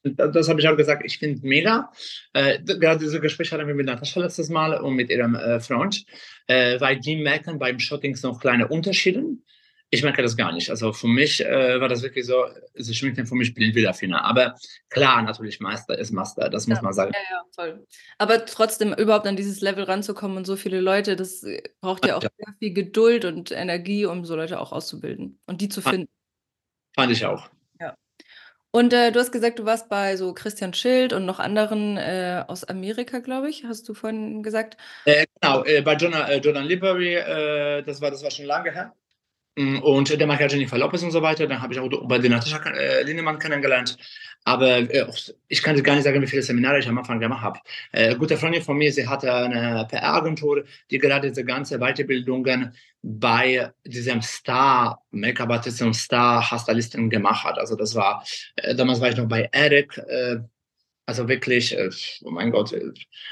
[0.03, 1.91] Das habe ich auch gesagt, ich finde mega.
[2.33, 6.05] Äh, gerade diese Gespräche hatten wir mit Natascha letztes Mal und mit ihrem äh, Freund,
[6.47, 9.23] äh, weil die merken beim Shootings noch kleine Unterschiede.
[9.89, 10.69] Ich merke das gar nicht.
[10.69, 14.21] Also für mich äh, war das wirklich so, es schmeckt für mich blind wieder Fina.
[14.21, 14.55] Aber
[14.89, 17.13] klar, natürlich Master ist Master, das muss ja, man sagen.
[17.13, 17.87] Ja, ja, voll.
[18.17, 21.45] Aber trotzdem überhaupt an dieses Level ranzukommen und so viele Leute, das
[21.79, 22.29] braucht ja auch ja.
[22.37, 26.09] sehr viel Geduld und Energie, um so Leute auch auszubilden und die zu finden.
[26.93, 27.49] Fand ich auch.
[28.77, 32.43] Und äh, du hast gesagt, du warst bei so Christian Schild und noch anderen äh,
[32.47, 34.77] aus Amerika, glaube ich, hast du vorhin gesagt.
[35.05, 37.15] Äh, genau, äh, bei Jonah, äh, Jordan Liberty,
[37.83, 38.93] das, war, das war schon lange her.
[39.55, 41.47] Mm, und der macht ja Jennifer Lopez und so weiter.
[41.47, 43.97] Dann habe ich auch bei der Natascha äh, Lindemann kennengelernt.
[44.47, 45.05] Aber äh,
[45.49, 47.59] ich kann gar nicht sagen, wie viele Seminare ich am Anfang gemacht habe.
[47.91, 53.69] Äh, gute Freundin von mir, sie hatte eine PR-Agentur, die gerade diese ganze Weiterbildungen bei
[53.83, 57.59] diesem Star Make-up-Artist und Star Hastellisten gemacht hat.
[57.59, 58.23] Also das war,
[58.55, 60.01] äh, damals war ich noch bei Eric,
[61.05, 61.75] also wirklich,
[62.23, 62.73] oh mein Gott,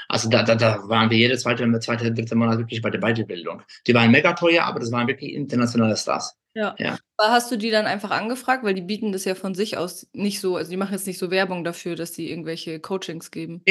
[0.08, 3.62] also da, da, da waren wir jedes zweite, zweite, dritte Monat wirklich bei der Weiterbildung.
[3.86, 6.36] Die waren mega teuer, aber das waren wirklich internationale Stars.
[6.56, 6.74] Ja.
[6.78, 6.98] ja.
[7.20, 10.40] Hast du die dann einfach angefragt, weil die bieten das ja von sich aus nicht
[10.40, 13.62] so, also die machen jetzt nicht so Werbung dafür, dass die irgendwelche Coachings geben.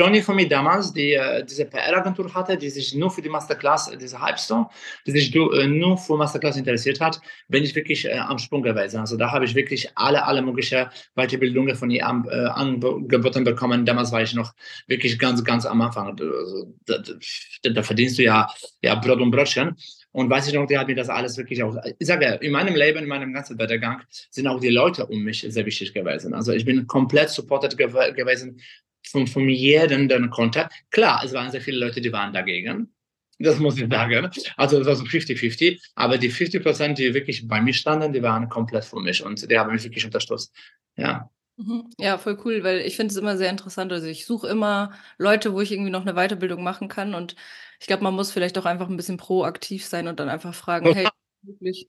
[0.00, 3.90] Johnny von mir damals, die äh, diese PR-Agentur hatte, die sich nur für die Masterclass,
[4.00, 4.68] diese Hypestone,
[5.06, 9.00] die sich äh, nur für Masterclass interessiert hat, bin ich wirklich äh, am Sprung gewesen.
[9.00, 10.86] Also da habe ich wirklich alle, alle möglichen
[11.16, 13.84] Weiterbildungen von ihr an, äh, angeboten bekommen.
[13.86, 14.52] Damals war ich noch
[14.86, 16.16] wirklich ganz, ganz am Anfang.
[16.20, 18.48] Also, da, da, da, verdienst du ja,
[18.82, 19.74] ja Brot und Brötchen.
[20.12, 22.74] Und weiß ich noch, der hat mir das alles wirklich auch, ich sage, in meinem
[22.74, 26.34] Leben, in meinem ganzen Werdegang sind auch die Leute um mich sehr wichtig gewesen.
[26.34, 28.60] Also ich bin komplett supported gew gewesen
[29.06, 30.68] von, von jedem, der konnte.
[30.90, 32.92] Klar, es waren sehr viele Leute, die waren dagegen.
[33.38, 34.30] Das muss ich sagen.
[34.56, 35.80] Also es war so 50-50.
[35.94, 39.48] Aber die 50 Prozent, die wirklich bei mir standen, die waren komplett für mich und
[39.48, 40.52] die haben mich wirklich unterstützt.
[40.96, 41.30] Ja.
[41.58, 41.90] Mhm.
[41.98, 43.92] Ja, voll cool, weil ich finde es immer sehr interessant.
[43.92, 47.14] Also ich suche immer Leute, wo ich irgendwie noch eine Weiterbildung machen kann.
[47.14, 47.34] Und
[47.80, 50.88] ich glaube, man muss vielleicht auch einfach ein bisschen proaktiv sein und dann einfach fragen,
[50.88, 51.08] hey,
[51.42, 51.88] wirklich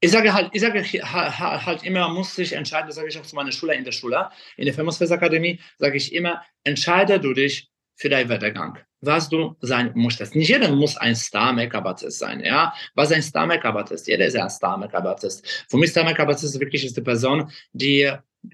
[0.00, 3.26] ich sage halt, ich sage halt immer, man muss sich entscheiden, das sage ich auch
[3.26, 7.18] zu meiner Schule in der Schule, in der Famous Face Akademie, sage ich immer, entscheide
[7.20, 10.34] du dich für deinen Werdegang, was du sein möchtest.
[10.34, 12.72] Nicht jeder muss ein Star-Make-up-Artist sein, ja.
[12.94, 14.06] Was ein Star-Make-up-Artist?
[14.06, 15.66] Jeder ist ein Star-Make-up-Artist.
[15.68, 18.10] Für mich Star-Make-up-Artist wirklich ist die Person, die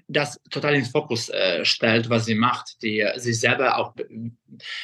[0.07, 3.95] das total in Fokus äh, stellt, was sie macht, die sich selber auch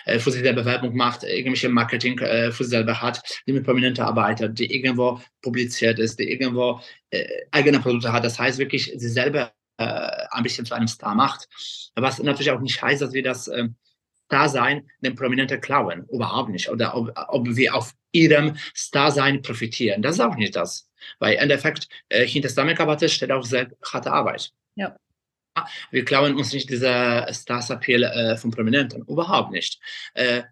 [0.06, 3.66] äh, für sich selber Werbung macht, irgendwelche Marketing äh, für sich selber hat, die mit
[3.66, 8.24] Prominenten arbeitet, die irgendwo publiziert ist, die irgendwo äh, eigene Produkte hat.
[8.24, 11.48] Das heißt wirklich, sie selber äh, ein bisschen zu einem Star macht.
[11.96, 13.70] Was natürlich auch nicht heißt, dass wir das äh,
[14.32, 16.08] Star-Sein den Prominenten klauen.
[16.10, 16.70] Überhaupt nicht.
[16.70, 20.02] Oder ob, ob wir auf ihrem Star-Sein profitieren.
[20.02, 20.90] Das ist auch nicht das.
[21.20, 24.52] Weil im Endeffekt äh, hinter Star-Make-up steht auch sehr harte Arbeit.
[24.76, 24.96] Ja.
[25.92, 29.82] Wir klauen uns nicht dieser Stars-Appeal äh, von Prominenten, überhaupt nicht.
[30.14, 30.44] Äh,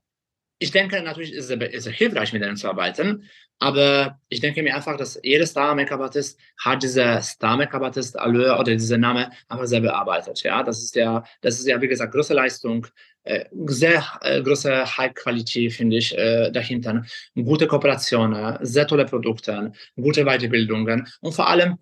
[0.61, 3.29] ich denke natürlich ist es, ist es hilfreich, mit denen zu arbeiten.
[3.59, 9.67] Aber ich denke mir einfach, dass jeder Star-Make-up-Artist hat diese Star-Make-up-Artist-Allure oder diese Name einfach
[9.67, 10.43] sehr bearbeitet.
[10.43, 12.87] Ja, das ist ja, das ist ja, wie gesagt, große Leistung,
[13.65, 17.03] sehr äh, große High-Quality, finde ich, äh, dahinter.
[17.35, 21.77] Gute Kooperationen, sehr tolle Produkte, gute Weiterbildungen und vor allem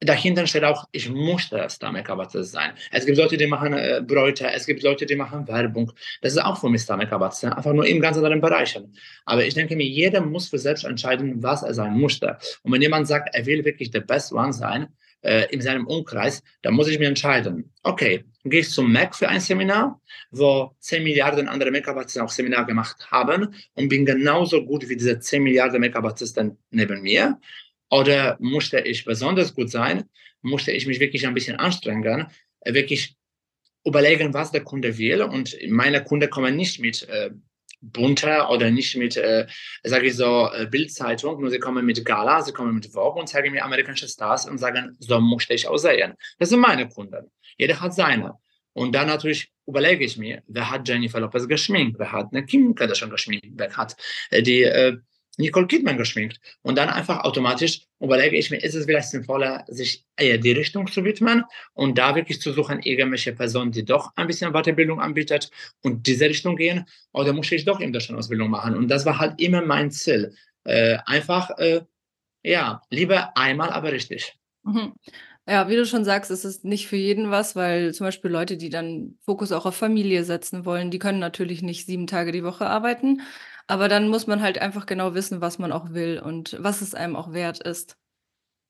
[0.00, 2.72] dahinter steht auch, ich musste Star-Make-up-Artist sein.
[2.90, 5.92] Es gibt Leute, die machen äh, Bräute, es gibt Leute, die machen Werbung.
[6.22, 8.94] Das ist auch für mich Star-Make-up-Artist, einfach nur in ganz anderen Bereichen.
[9.26, 12.38] Aber ich denke mir, jeder muss für selbst entscheiden, was er sein musste.
[12.62, 14.88] Und wenn jemand sagt, er will wirklich der Best One sein,
[15.22, 19.28] äh, in seinem Umkreis, dann muss ich mir entscheiden, okay, gehe ich zum Mac für
[19.28, 24.88] ein Seminar, wo 10 Milliarden andere Make-up-Artisten auch Seminar gemacht haben und bin genauso gut
[24.88, 27.38] wie diese 10 Milliarden Make-up-Artisten neben mir
[27.90, 30.04] oder musste ich besonders gut sein?
[30.42, 32.28] Musste ich mich wirklich ein bisschen anstrengen?
[32.60, 33.16] Äh, wirklich
[33.84, 35.22] überlegen, was der Kunde will.
[35.22, 37.30] Und meine Kunden kommen nicht mit äh,
[37.80, 39.46] bunter oder nicht mit, äh,
[39.82, 43.26] sage ich so, äh, Bildzeitung, nur sie kommen mit Gala, sie kommen mit Vogue und
[43.26, 46.14] zeigen mir amerikanische Stars und sagen, so musste ich aussehen.
[46.38, 47.30] Das sind meine Kunden.
[47.56, 48.34] Jeder hat seine.
[48.72, 52.74] Und dann natürlich überlege ich mir, wer hat Jennifer Lopez geschminkt, wer hat eine Kim
[52.74, 53.96] Kardashian geschminkt, wer hat
[54.30, 54.96] äh, die äh,
[55.40, 56.40] Nicole Kidman geschminkt.
[56.62, 60.86] Und dann einfach automatisch überlege ich mir, ist es vielleicht sinnvoller, sich eher die Richtung
[60.86, 65.50] zu widmen und da wirklich zu suchen, irgendwelche Personen, die doch ein bisschen Weiterbildung anbietet
[65.82, 68.76] und diese Richtung gehen, oder muss ich doch eben schon Ausbildung machen?
[68.76, 70.34] Und das war halt immer mein Ziel.
[70.64, 71.82] Äh, einfach, äh,
[72.42, 74.34] ja, lieber einmal, aber richtig.
[74.62, 74.92] Mhm.
[75.48, 78.56] Ja, wie du schon sagst, ist es nicht für jeden was, weil zum Beispiel Leute,
[78.56, 82.44] die dann Fokus auch auf Familie setzen wollen, die können natürlich nicht sieben Tage die
[82.44, 83.22] Woche arbeiten.
[83.70, 86.94] Aber dann muss man halt einfach genau wissen, was man auch will und was es
[86.94, 87.96] einem auch wert ist.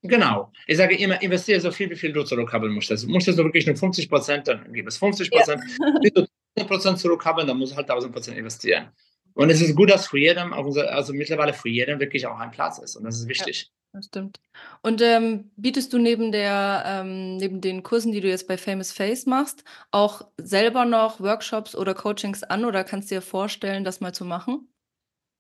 [0.03, 0.53] Genau.
[0.67, 2.91] Ich sage immer, investiere so viel, wie viel du zurückhaben musst.
[2.91, 5.63] Also musst du wirklich nur 50 Prozent, dann gib es 50 Prozent.
[5.79, 6.11] Ja.
[6.11, 6.27] du
[6.59, 8.89] 10 Prozent zurückhaben, dann musst du halt 1000 Prozent investieren.
[9.35, 12.79] Und es ist gut, dass für jeden, also mittlerweile für jeden wirklich auch ein Platz
[12.79, 12.97] ist.
[12.97, 13.71] Und das ist wichtig.
[13.71, 13.81] Ja.
[13.93, 14.39] Das stimmt.
[14.83, 18.93] Und ähm, bietest du neben der, ähm, neben den Kursen, die du jetzt bei Famous
[18.93, 24.01] Face machst, auch selber noch Workshops oder Coachings an oder kannst du dir vorstellen, das
[24.01, 24.69] mal zu machen?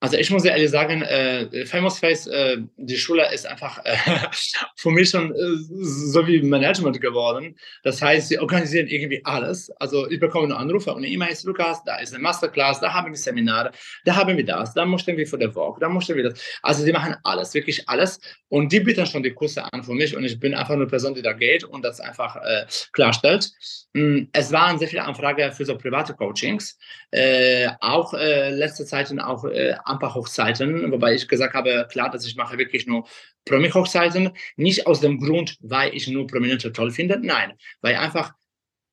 [0.02, 3.96] Also ich muss ehrlich sagen, äh, Famous Face, äh, die Schule ist einfach äh,
[4.76, 7.54] für mich schon äh, so wie Management geworden.
[7.82, 9.70] Das heißt, sie organisieren irgendwie alles.
[9.78, 13.18] Also ich bekomme einen Anrufe und ist Lukas, da ist eine Masterclass, da haben wir
[13.18, 13.72] Seminare,
[14.06, 16.40] da haben wir das, da möchten wir für den Walk, da möchten wir das.
[16.62, 18.20] Also die machen alles, wirklich alles.
[18.48, 21.14] Und die bieten schon die Kurse an für mich und ich bin einfach eine Person,
[21.14, 23.52] die da geht und das einfach äh, klarstellt.
[23.92, 26.78] Mm, es waren sehr viele Anfragen für so private Coachings,
[27.12, 32.36] äh, auch letzte Zeit auch ein paar Hochzeiten, wobei ich gesagt habe, klar, dass ich
[32.36, 33.06] mache wirklich nur
[33.44, 34.30] Promi-Hochzeiten.
[34.56, 38.32] Nicht aus dem Grund, weil ich nur Prominente toll finde, nein, weil einfach,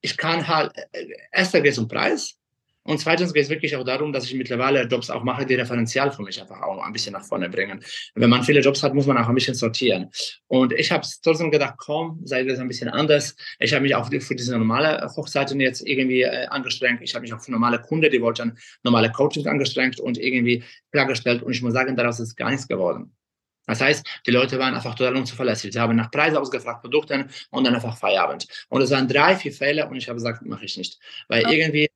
[0.02, 2.40] ich kann halt, äh, erster geht es um Preis,
[2.88, 6.10] und zweitens geht es wirklich auch darum, dass ich mittlerweile Jobs auch mache, die Referenzial
[6.10, 7.84] für mich einfach auch ein bisschen nach vorne bringen.
[8.16, 10.10] Wenn man viele Jobs hat, muss man auch ein bisschen sortieren.
[10.48, 13.36] Und ich habe trotzdem gedacht, komm, sei das ein bisschen anders.
[13.60, 17.02] Ich habe mich auch für diese normale Hochzeiten jetzt irgendwie äh, angestrengt.
[17.02, 21.44] Ich habe mich auch für normale Kunden, die wollten normale Coachings angestrengt und irgendwie klargestellt.
[21.44, 23.12] Und ich muss sagen, daraus ist gar nichts geworden.
[23.66, 25.74] Das heißt, die Leute waren einfach total unzuverlässig.
[25.74, 28.48] Sie haben nach Preisen ausgefragt, Produkten und dann einfach Feierabend.
[28.70, 30.98] Und es waren drei, vier Fälle und ich habe gesagt, mache ich nicht.
[31.28, 31.90] Weil irgendwie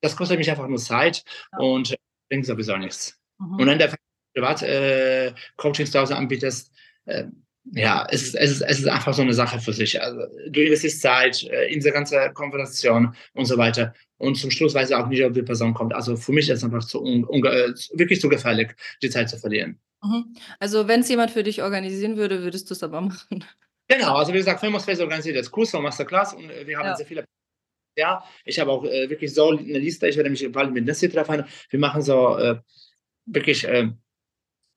[0.00, 1.58] das kostet mich einfach nur Zeit ja.
[1.58, 1.96] und
[2.28, 3.18] bringt sowieso nichts.
[3.38, 3.60] Mhm.
[3.60, 3.94] Und wenn der
[4.34, 6.72] Privat-Coachings äh, zu Hause anbietest,
[7.06, 7.24] äh,
[7.72, 10.00] ja, es ist, es, ist, es ist einfach so eine Sache für sich.
[10.00, 13.92] Also, du investierst Zeit äh, in diese ganze Konversation und so weiter.
[14.18, 15.94] Und zum Schluss weiß ich auch nicht, ob die Person kommt.
[15.94, 18.70] Also für mich ist es einfach zu äh, wirklich zu gefährlich,
[19.02, 19.80] die Zeit zu verlieren.
[20.02, 20.36] Mhm.
[20.60, 23.44] Also wenn es jemand für dich organisieren würde, würdest du es aber machen.
[23.88, 26.96] Genau, also wie gesagt, Face organisiert jetzt Kurs und Masterclass und äh, wir haben ja.
[26.96, 27.24] sehr viele
[27.96, 30.08] ja, ich habe auch äh, wirklich so eine Liste.
[30.08, 31.44] Ich werde mich bald mit Nessie treffen.
[31.70, 32.56] Wir machen so äh,
[33.24, 33.88] wirklich äh,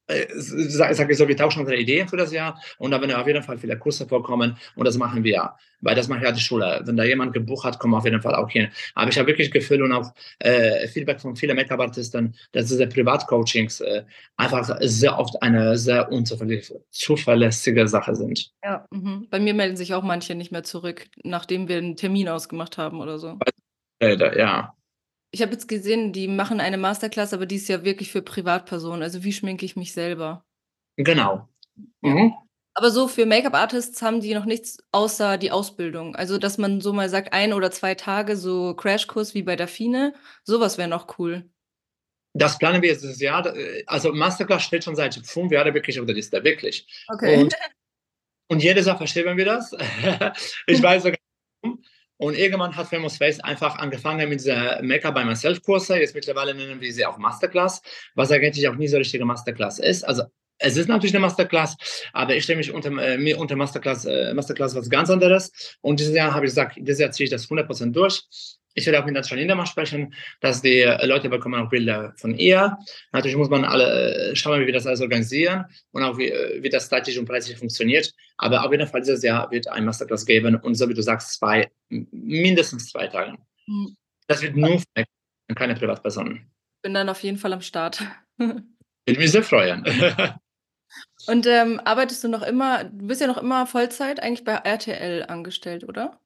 [0.10, 3.28] äh, sage ich so, wir tauschen unsere Ideen für das Jahr und da werden auf
[3.28, 6.82] jeden Fall viele Kurse vorkommen und das machen wir, weil das macht ja die Schule.
[6.84, 8.69] Wenn da jemand gebucht hat, kommen wir auf jeden Fall auch hin.
[8.95, 12.88] Aber ich habe wirklich das Gefühl und auch äh, Feedback von vielen Make-up-Artisten, dass diese
[12.88, 14.04] Privatcoachings äh,
[14.36, 18.52] einfach sehr oft eine sehr unzuverlässige Sache sind.
[18.63, 19.28] Ja, mh.
[19.30, 23.00] bei mir melden sich auch manche nicht mehr zurück, nachdem wir einen Termin ausgemacht haben
[23.00, 23.38] oder so.
[24.02, 24.74] Ja,
[25.32, 29.04] ich habe jetzt gesehen, die machen eine Masterclass, aber die ist ja wirklich für Privatpersonen.
[29.04, 30.46] Also wie schminke ich mich selber?
[30.98, 31.48] Genau.
[32.02, 32.34] Mhm.
[32.74, 36.15] Aber so für Make-up-Artists haben die noch nichts außer die Ausbildung.
[36.15, 40.13] Also, dass man so mal sagt, ein oder zwei Tage so Crashkurs wie bei Daphine,
[40.44, 41.50] sowas wäre noch cool.
[42.34, 43.54] Das planen wir jetzt dieses Jahr.
[43.88, 46.88] Also Masterclass steht schon seit fünf Jahren wirklich auf der Liste, wirklich.
[47.08, 47.42] Okay.
[47.42, 47.56] Und,
[48.50, 49.72] und jedes Jahr verschieben wir das.
[50.68, 51.18] ich weiß sogar,
[52.19, 55.97] und irgendwann hat Famous Face einfach angefangen mit dieser Make-up by Myself Kurse.
[55.97, 57.82] Jetzt mittlerweile nennen wir sie auch Masterclass,
[58.13, 60.03] was eigentlich auch nie so richtige Masterclass ist.
[60.03, 60.23] Also
[60.58, 61.77] es ist natürlich eine Masterclass,
[62.12, 65.77] aber ich stelle mich unter, äh, mir unter Masterclass, äh, Masterclass was ganz anderes.
[65.79, 68.23] Und dieses Jahr habe ich gesagt, dieses Jahr ziehe ich das 100% durch.
[68.80, 72.34] Ich werde auch mit der Janina mal sprechen, dass die Leute bekommen auch Bilder von
[72.34, 72.78] ihr.
[73.12, 76.63] Natürlich muss man alle äh, schauen, wie wir das alles organisieren und auch wie, äh,
[76.63, 78.13] wie das zeitlich und preislich funktioniert.
[78.38, 81.34] Aber auf jeden Fall dieses Jahr wird ein Masterclass geben und so wie du sagst,
[81.34, 83.38] zwei, mindestens zwei Tage.
[83.68, 83.96] Mhm.
[84.28, 85.06] Das wird nur für
[85.56, 86.50] keine Privatpersonen.
[86.82, 88.02] Bin dann auf jeden Fall am Start.
[88.38, 89.84] Würde mich sehr freuen.
[91.28, 95.24] Und ähm, arbeitest du noch immer, du bist ja noch immer Vollzeit eigentlich bei RTL
[95.24, 96.20] angestellt, oder?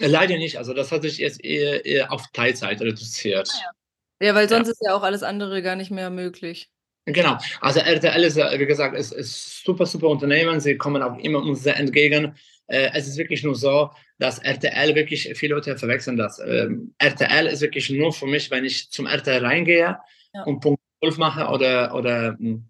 [0.00, 0.56] Äh, leider nicht.
[0.56, 3.48] Also das hat sich jetzt eher, eher auf Teilzeit reduziert.
[3.52, 3.72] Ah,
[4.20, 4.28] ja.
[4.28, 4.72] ja, weil sonst ja.
[4.72, 6.70] ist ja auch alles andere gar nicht mehr möglich.
[7.06, 7.38] Genau.
[7.60, 10.60] Also RTL ist, wie gesagt, ist, ist super, super Unternehmen.
[10.60, 12.36] Sie kommen auch immer uns sehr entgegen.
[12.66, 16.40] Äh, es ist wirklich nur so, dass RTL wirklich, viele Leute verwechseln das.
[16.40, 19.98] Ähm, RTL ist wirklich nur für mich, wenn ich zum RTL reingehe
[20.34, 20.42] ja.
[20.44, 22.68] und Punkt 12 mache oder, oder hm,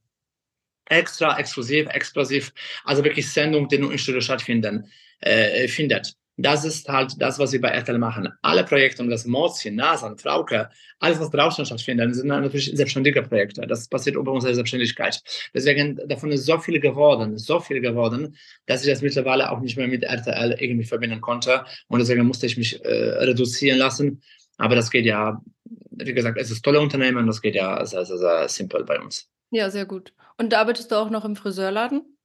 [0.86, 2.52] extra, exklusiv, explosiv,
[2.84, 4.90] also wirklich Sendungen, die nur in Studio stattfinden,
[5.20, 6.14] äh, findet.
[6.42, 8.28] Das ist halt das, was wir bei RTL machen.
[8.40, 13.66] Alle Projekte um das Morzchen, Nasan, Frauke, alles, was draußen stattfindet, sind natürlich selbstständige Projekte.
[13.66, 15.22] Das passiert über unsere Selbstständigkeit.
[15.52, 19.76] Deswegen, davon ist so viel geworden, so viel geworden, dass ich das mittlerweile auch nicht
[19.76, 21.64] mehr mit RTL irgendwie verbinden konnte.
[21.88, 24.22] Und deswegen musste ich mich äh, reduzieren lassen.
[24.56, 25.42] Aber das geht ja,
[25.90, 28.98] wie gesagt, es ist ein tolles Unternehmen, das geht ja sehr, sehr, sehr simpel bei
[28.98, 29.28] uns.
[29.50, 30.14] Ja, sehr gut.
[30.38, 32.16] Und arbeitest du auch noch im Friseurladen?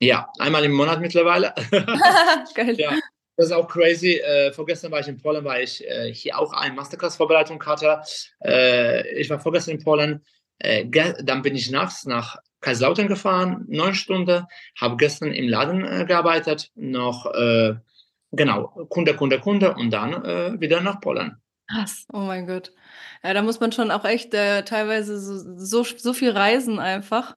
[0.00, 1.54] Ja, einmal im Monat mittlerweile.
[2.54, 2.76] Geil.
[2.78, 2.92] Ja,
[3.38, 4.16] das ist auch crazy.
[4.16, 8.02] Äh, vorgestern war ich in Polen, weil ich äh, hier auch eine Masterclass-Vorbereitung hatte.
[8.44, 10.24] Äh, ich war vorgestern in Polen.
[10.58, 10.86] Äh,
[11.22, 14.44] dann bin ich nachts nach Kaiserslautern gefahren, neun Stunden,
[14.76, 17.76] habe gestern im Laden äh, gearbeitet, noch, äh,
[18.32, 21.36] genau, Kunde, Kunde, Kunde und dann wieder nach Polen.
[21.70, 22.72] Krass, oh mein Gott.
[23.22, 27.36] Ja, da muss man schon auch echt teilweise so, so, so viel reisen einfach.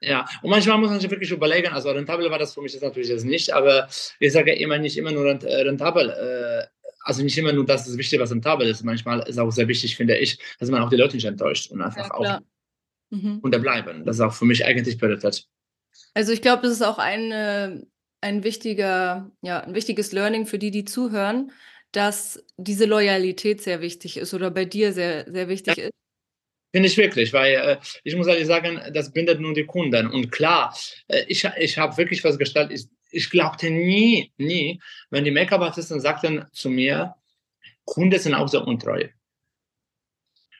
[0.00, 2.82] Ja, und manchmal muss man sich wirklich überlegen, also rentabel war das für mich jetzt
[2.82, 3.88] natürlich jetzt nicht, aber
[4.20, 6.66] ich sage immer nicht immer nur äh, rentabel, äh,
[7.00, 8.84] also nicht immer nur das ist wichtig, was rentabel ist.
[8.84, 11.80] Manchmal ist auch sehr wichtig, finde ich, dass man auch die Leute nicht enttäuscht und
[11.80, 12.40] einfach ja, auch
[13.10, 13.38] mhm.
[13.40, 14.04] unterbleiben.
[14.04, 15.46] Das ist auch für mich eigentlich Priorität.
[16.14, 17.86] Also ich glaube, das ist auch ein,
[18.20, 21.50] ein wichtiger, ja, ein wichtiges Learning für die, die zuhören,
[21.92, 25.84] dass diese Loyalität sehr wichtig ist oder bei dir sehr, sehr wichtig ja.
[25.84, 25.92] ist
[26.72, 30.06] Finde ich wirklich, weil äh, ich muss ehrlich sagen, das bindet nur die Kunden.
[30.06, 30.76] Und klar,
[31.08, 36.44] äh, ich, ich habe wirklich festgestellt, ich, ich glaubte nie, nie, wenn die Make-up-Artisten sagten
[36.52, 37.14] zu mir,
[37.84, 39.08] Kunden sind auch so untreu.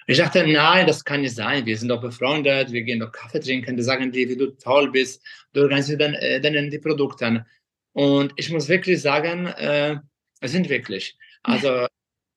[0.06, 1.66] Ich dachte, nein, das kann nicht sein.
[1.66, 4.90] Wir sind doch befreundet, wir gehen doch Kaffee trinken, die sagen dir, wie du toll
[4.90, 7.44] bist, du organisierst dann, äh, dann die Produkte.
[7.92, 9.96] Und ich muss wirklich sagen, äh,
[10.40, 11.18] es sind wirklich.
[11.42, 11.86] Also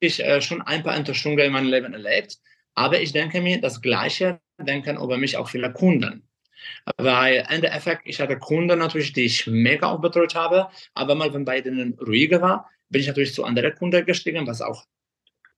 [0.00, 2.36] ich äh, schon ein paar Enttäuschungen in meinem Leben erlebt.
[2.74, 6.28] Aber ich denke mir, das Gleiche denken über mich auch viele Kunden.
[6.96, 11.32] Weil im Endeffekt, ich hatte Kunden natürlich, die ich mega auch betreut habe, aber mal,
[11.34, 14.84] wenn bei denen ruhiger war, bin ich natürlich zu anderen Kunden gestiegen, was auch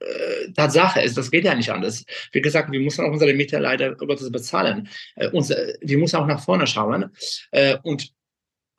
[0.00, 2.04] äh, Tatsache ist, das geht ja nicht anders.
[2.32, 4.88] Wie gesagt, wir müssen auch unsere Miete leider Gottes bezahlen.
[5.16, 7.10] Äh, uns, äh, wir müssen auch nach vorne schauen.
[7.50, 8.12] Äh, und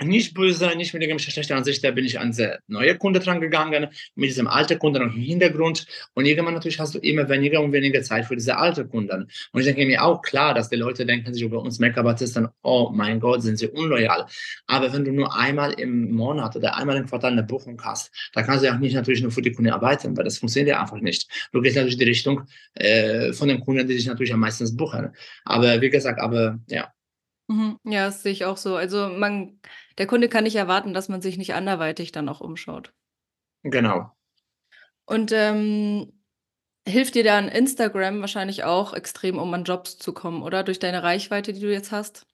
[0.04, 3.40] nicht böse, nicht mit irgendwelcher schlechten Ansicht, da bin ich an sehr neue Kunden dran
[3.40, 5.86] gegangen, mit diesem alten Kunden im Hintergrund.
[6.14, 9.30] Und irgendwann natürlich hast du immer weniger und weniger Zeit für diese alten Kunden.
[9.52, 12.92] Und ich denke mir auch klar, dass die Leute denken sich über uns Make-up-Artisten, oh
[12.94, 14.26] mein Gott, sind sie unloyal.
[14.68, 18.44] Aber wenn du nur einmal im Monat oder einmal im Quartal eine Buchung hast, da
[18.44, 20.82] kannst du ja auch nicht natürlich nur für die Kunden arbeiten, weil das funktioniert ja
[20.82, 21.30] einfach nicht.
[21.54, 24.76] Du gehst natürlich in die Richtung äh, von den Kunden, die sich natürlich am meisten
[24.76, 25.16] buchen.
[25.46, 26.92] Aber wie gesagt, aber ja.
[27.48, 27.78] Mhm.
[27.84, 28.76] Ja, das sehe ich auch so.
[28.76, 29.60] Also man
[29.98, 32.94] der Kunde kann nicht erwarten, dass man sich nicht anderweitig dann auch umschaut.
[33.64, 34.12] Genau.
[35.06, 36.12] Und ähm,
[36.88, 40.64] hilft dir dann Instagram wahrscheinlich auch extrem, um an Jobs zu kommen, oder?
[40.64, 42.26] Durch deine Reichweite, die du jetzt hast?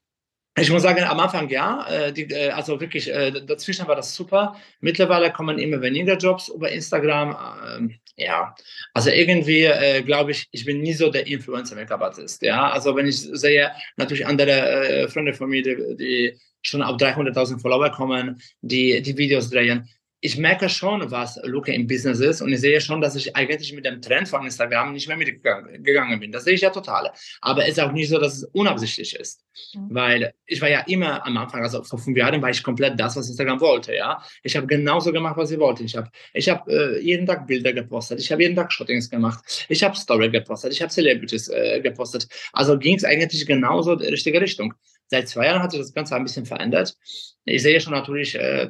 [0.57, 4.13] Ich muss sagen, am Anfang ja, äh, die, äh, also wirklich, äh, dazwischen war das
[4.13, 4.57] super.
[4.81, 7.37] Mittlerweile kommen immer weniger Jobs über Instagram.
[7.65, 8.53] Ähm, ja,
[8.93, 12.41] also irgendwie äh, glaube ich, ich bin nie so der Influencer-Make-up-Artist.
[12.41, 16.97] Ja, also wenn ich sehe, natürlich andere äh, Freunde von mir, die, die schon auf
[16.97, 19.89] 300.000 Follower kommen, die die Videos drehen.
[20.23, 23.73] Ich merke schon, was Luca im Business ist und ich sehe schon, dass ich eigentlich
[23.73, 26.31] mit dem Trend von Instagram nicht mehr mitgegangen bin.
[26.31, 27.11] Das sehe ich ja total.
[27.41, 29.43] Aber es ist auch nicht so, dass es unabsichtlich ist.
[29.73, 29.87] Mhm.
[29.89, 33.15] Weil ich war ja immer am Anfang, also vor fünf Jahren war ich komplett das,
[33.15, 33.95] was Instagram wollte.
[33.95, 35.83] Ja, Ich habe genauso gemacht, was ich wollte.
[35.83, 39.65] Ich habe ich hab, äh, jeden Tag Bilder gepostet, ich habe jeden Tag Shootings gemacht,
[39.69, 42.27] ich habe Story gepostet, ich habe Celebrities äh, gepostet.
[42.53, 44.75] Also ging es eigentlich genauso in die richtige Richtung.
[45.11, 46.95] Seit zwei Jahren hat sich das Ganze ein bisschen verändert.
[47.43, 48.69] Ich sehe schon natürlich, äh,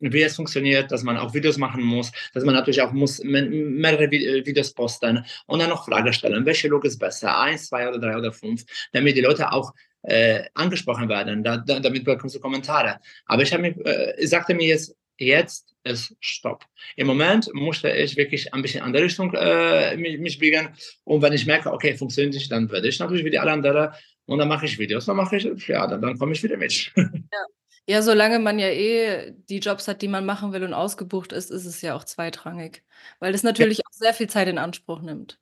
[0.00, 4.04] wie es funktioniert, dass man auch Videos machen muss, dass man natürlich auch muss mehrere
[4.04, 7.98] äh, Videos posten und dann noch Fragen stellen, welche Look ist besser, eins, zwei oder
[7.98, 11.42] drei oder fünf, damit die Leute auch äh, angesprochen werden.
[11.42, 12.98] Da, da, damit bekommst du Kommentare.
[13.24, 16.66] Aber ich, mir, äh, ich sagte mir jetzt, jetzt ist Stopp.
[16.96, 20.68] Im Moment musste ich wirklich ein bisschen in andere Richtung äh, mich, mich biegen.
[21.04, 23.92] Und wenn ich merke, okay, funktioniert nicht, dann werde ich natürlich wie alle anderen
[24.26, 26.92] und dann mache ich Videos, dann mache ich, ja, dann, dann komme ich wieder mit.
[26.96, 27.44] Ja.
[27.88, 31.50] Ja, solange man ja eh die Jobs hat, die man machen will und ausgebucht ist,
[31.50, 32.84] ist es ja auch zweitrangig,
[33.18, 33.84] weil das natürlich ja.
[33.88, 35.40] auch sehr viel Zeit in Anspruch nimmt.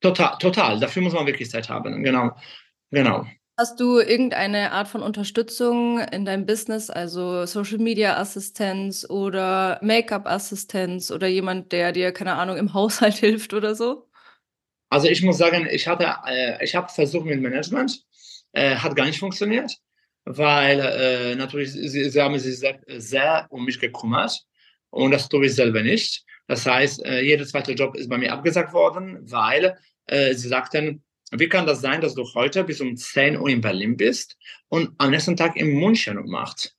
[0.00, 0.78] Total, total.
[0.78, 2.02] Dafür muss man wirklich Zeit haben.
[2.04, 2.30] Genau,
[2.90, 3.26] genau.
[3.58, 10.26] Hast du irgendeine Art von Unterstützung in deinem Business, also Social Media Assistenz oder Make-up
[10.26, 14.08] Assistenz oder jemand, der dir keine Ahnung im Haushalt hilft oder so?
[14.88, 18.02] Also ich muss sagen, ich hatte, äh, ich habe versucht mit Management,
[18.52, 19.76] äh, hat gar nicht funktioniert,
[20.24, 24.38] weil äh, natürlich sie, sie, haben sich sehr, sehr um mich gekümmert
[24.90, 26.24] und das tue ich selber nicht.
[26.46, 31.02] Das heißt, äh, jeder zweite Job ist bei mir abgesagt worden, weil äh, sie sagten,
[31.32, 34.36] wie kann das sein, dass du heute bis um 10 Uhr in Berlin bist
[34.68, 36.74] und am nächsten Tag in München macht?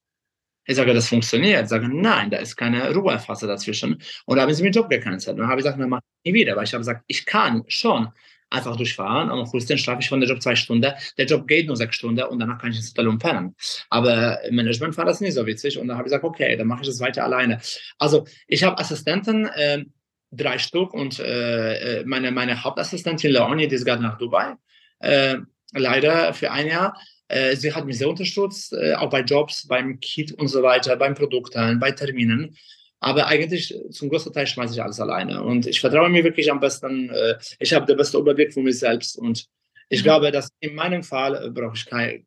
[0.65, 1.63] Ich sage, das funktioniert.
[1.63, 4.01] Ich sage, nein, da ist keine Ruhephase dazwischen.
[4.25, 5.35] Und da haben sie mir Job gecancelt.
[5.35, 6.55] Und dann habe ich gesagt, dann mache ich nie wieder.
[6.55, 8.09] Weil ich habe gesagt, ich kann schon
[8.51, 9.29] einfach durchfahren.
[9.29, 10.93] Am höchsten schlafe ich von der Job zwei Stunden.
[11.17, 13.55] Der Job geht nur sechs Stunden und danach kann ich ins Hotel umpennen.
[13.89, 15.77] Aber im Management war das nicht so witzig.
[15.77, 17.59] Und dann habe ich gesagt, okay, dann mache ich das weiter alleine.
[17.97, 19.85] Also ich habe Assistenten, äh,
[20.31, 24.55] drei Stück und äh, äh, meine, meine Hauptassistentin Leonie, die ist gerade nach Dubai.
[24.99, 25.37] Äh,
[25.73, 26.97] leider für ein Jahr.
[27.27, 30.95] Äh, sie hat mich sehr unterstützt, äh, auch bei Jobs, beim Kit und so weiter,
[30.95, 32.55] beim Produkten, bei Terminen.
[33.03, 35.43] Aber eigentlich zum größten Teil schmeiße ich alles alleine.
[35.43, 37.09] Und ich vertraue mir wirklich am besten.
[37.09, 39.17] Äh, ich habe den besten Überblick von mir selbst.
[39.17, 39.47] Und
[39.89, 40.03] ich mhm.
[40.03, 42.23] glaube, dass in meinem Fall brauche ich keine,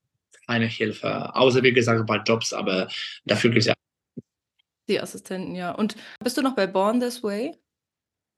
[0.47, 1.33] keine Hilfe.
[1.35, 2.53] Außer, wie gesagt, bei Jobs.
[2.53, 2.89] Aber
[3.25, 3.75] dafür gibt es ja.
[4.89, 5.71] Die Assistenten, ja.
[5.71, 7.57] Und bist du noch bei Born This Way?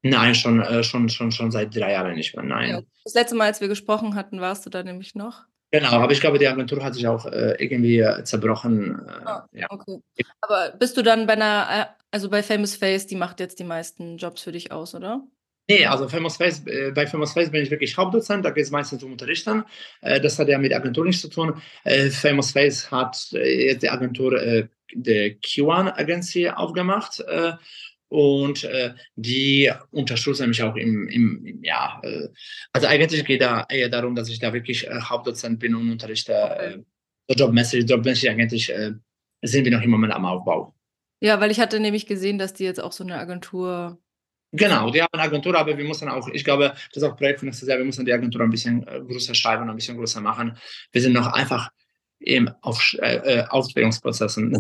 [0.02, 2.44] Nein, schon, äh, schon, schon, schon seit drei Jahren nicht mehr.
[2.44, 2.68] Nein.
[2.68, 2.82] Ja.
[3.04, 5.46] Das letzte Mal, als wir gesprochen hatten, warst du da nämlich noch?
[5.72, 9.00] Genau, aber ich glaube, die Agentur hat sich auch äh, irgendwie äh, zerbrochen.
[9.06, 9.66] Äh, ah, ja.
[9.68, 9.98] okay.
[10.40, 13.64] Aber bist du dann bei einer, äh, also bei Famous Face, die macht jetzt die
[13.64, 15.22] meisten Jobs für dich aus, oder?
[15.68, 18.70] Nee, also Famous Face, äh, bei Famous Face bin ich wirklich Hauptdozent, da geht es
[18.70, 19.64] meistens um Unterrichten.
[20.00, 21.60] Äh, das hat ja mit der Agentur nichts zu tun.
[22.12, 27.24] Famous Face hat jetzt die Agentur, die Q1 Agency aufgemacht
[28.08, 32.28] und äh, die unterstützen mich auch im, im, im ja, äh,
[32.72, 36.32] also eigentlich geht da eher darum, dass ich da wirklich äh, Hauptdozent bin und unterrichte.
[36.32, 36.78] Äh,
[37.34, 38.92] jobmäßig, jobmäßig eigentlich äh,
[39.42, 40.74] sind wir noch im Moment am Aufbau.
[41.20, 43.98] Ja, weil ich hatte nämlich gesehen, dass die jetzt auch so eine Agentur.
[44.52, 47.40] Genau, die haben eine Agentur, aber wir müssen auch, ich glaube, das ist auch Projekt
[47.40, 50.20] von nächstes Jahr, wir müssen die Agentur ein bisschen äh, größer schreiben, ein bisschen größer
[50.20, 50.56] machen.
[50.92, 51.70] Wir sind noch einfach
[52.20, 54.56] im Auf, äh, äh Ausbildungsprozessen.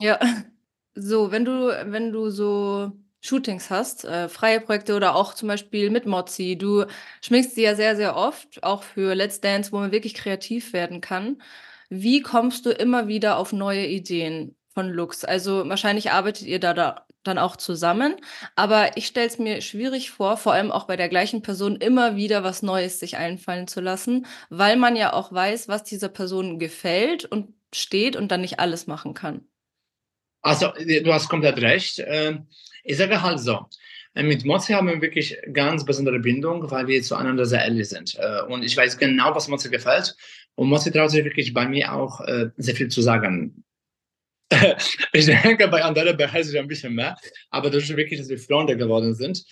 [0.00, 0.18] Ja.
[0.96, 5.90] So, wenn du wenn du so Shootings hast, äh, freie Projekte oder auch zum Beispiel
[5.90, 6.84] mit Mozi, du
[7.22, 11.00] schminkst sie ja sehr, sehr oft, auch für Let's Dance, wo man wirklich kreativ werden
[11.00, 11.42] kann.
[11.88, 15.24] Wie kommst du immer wieder auf neue Ideen von Looks?
[15.24, 18.16] Also wahrscheinlich arbeitet ihr da, da dann auch zusammen,
[18.54, 22.16] aber ich stelle es mir schwierig vor, vor allem auch bei der gleichen Person immer
[22.16, 26.58] wieder was Neues sich einfallen zu lassen, weil man ja auch weiß, was dieser Person
[26.58, 29.46] gefällt und steht und dann nicht alles machen kann.
[30.44, 32.04] Also, du hast komplett recht.
[32.06, 32.46] Ähm,
[32.84, 33.66] ich sage halt so,
[34.14, 38.14] äh, mit Mozi haben wir wirklich ganz besondere Bindung, weil wir zueinander sehr ehrlich sind.
[38.18, 40.14] Äh, und ich weiß genau, was Mozi gefällt.
[40.54, 43.64] Und Mozi traut sich wirklich bei mir auch äh, sehr viel zu sagen.
[45.14, 47.16] ich denke, bei anderen behalte ich ein bisschen mehr.
[47.48, 49.42] Aber dadurch wirklich, dass wir Freunde geworden sind,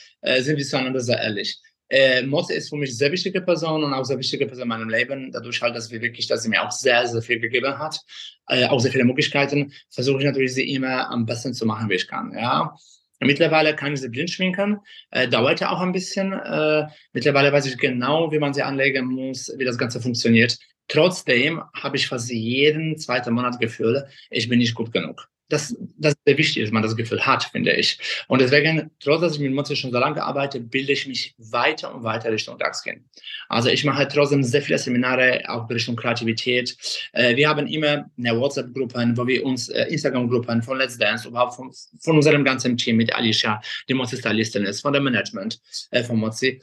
[0.41, 1.59] sind wir zueinander sehr ehrlich.
[1.93, 4.89] Äh, Mozi ist für mich sehr wichtige Person und auch sehr wichtige Person in meinem
[4.89, 5.31] Leben.
[5.31, 8.01] Dadurch halt, dass wir wirklich, dass sie mir auch sehr, sehr viel gegeben hat,
[8.49, 11.97] äh, auch sehr viele Möglichkeiten, versuche ich natürlich sie immer am besten zu machen, wie
[11.97, 12.33] ich kann.
[12.35, 12.75] Ja.
[13.21, 14.79] Mittlerweile kann ich sie blind schminken,
[15.11, 16.33] äh, dauert ja auch ein bisschen.
[16.33, 20.59] Äh, mittlerweile weiß ich genau, wie man sie anlegen muss, wie das Ganze funktioniert.
[20.89, 26.15] Trotzdem habe ich fast jeden zweiten Monat Gefühl, ich bin nicht gut genug das, das
[26.25, 27.99] sehr wichtig ist, man das Gefühl hat, finde ich.
[28.27, 31.95] Und deswegen, trotz dass ich mit Mozart schon so lange arbeite, bilde ich mich weiter
[31.95, 33.05] und weiter Richtung DAX-Gehen.
[33.49, 36.75] Also ich mache trotzdem sehr viele Seminare auch Richtung Kreativität.
[37.13, 41.55] Äh, wir haben immer eine WhatsApp-Gruppe, wo wir uns äh, Instagram-Gruppen von Let's Dance, überhaupt
[41.55, 46.19] von, von unserem ganzen Team mit Alicia, die Mozi-Stylistin ist, von dem Management äh, von
[46.19, 46.61] Mozi,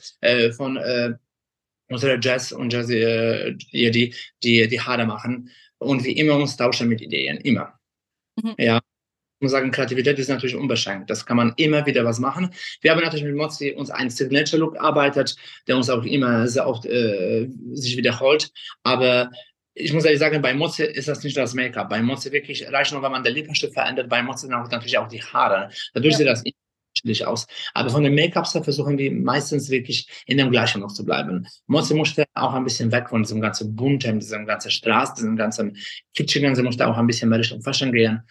[0.57, 0.79] von
[1.89, 4.13] unserer Jazz und Jazz, die,
[4.43, 5.49] die die Haare machen.
[5.77, 7.78] Und wie immer uns tauschen mit Ideen, immer.
[8.41, 8.55] Mhm.
[8.57, 11.09] Ja, ich muss sagen, Kreativität ist natürlich unbeschränkt.
[11.09, 12.49] Das kann man immer wieder was machen.
[12.81, 16.67] Wir haben natürlich mit Mozi uns einen Signature Look arbeitet, der uns auch immer sehr
[16.67, 18.51] oft äh, sich wiederholt.
[18.83, 19.31] Aber
[19.75, 21.87] ich muss ehrlich sagen, bei Mozi ist das nicht das Make-up.
[21.87, 24.09] Bei Mozi wirklich reicht nur, wenn man den Lippenstift verändert.
[24.09, 25.69] Bei Mozi sind auch natürlich auch die Haare.
[25.93, 26.17] Dadurch ja.
[26.17, 26.43] sieht das
[26.89, 27.47] unterschiedlich aus.
[27.73, 31.47] Aber von den Make-ups her versuchen wir meistens wirklich in dem gleichen noch zu bleiben.
[31.67, 35.77] Mozi musste auch ein bisschen weg von diesem ganzen bunten, diesem ganzen Straß, diesem ganzen
[36.13, 36.55] Kitschigen.
[36.55, 38.21] Sie musste auch ein bisschen mehr Richtung Fashion gehen.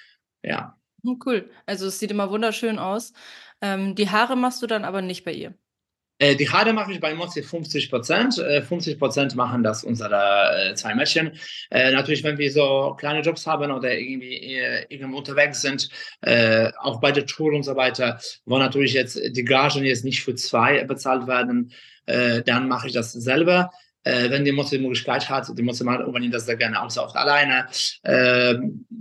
[0.42, 0.76] Ja.
[1.04, 1.50] Hm, cool.
[1.66, 3.12] Also es sieht immer wunderschön aus.
[3.60, 5.54] Ähm, die Haare machst du dann aber nicht bei ihr.
[6.18, 8.38] Äh, die Haare mache ich bei Mozi 50 Prozent.
[8.38, 11.32] Äh, 50 Prozent machen das unsere äh, zwei Mädchen.
[11.70, 15.88] Äh, natürlich, wenn wir so kleine Jobs haben oder irgendwie äh, irgendwo unterwegs sind,
[16.22, 20.22] äh, auch bei der Tour und so weiter, wo natürlich jetzt die Gagen jetzt nicht
[20.22, 21.72] für zwei bezahlt werden,
[22.06, 23.70] dann mache ich das selber.
[24.02, 27.66] wenn die Mozi die Möglichkeit hat, die Mozi übernimmt das sehr gerne auch, auch alleine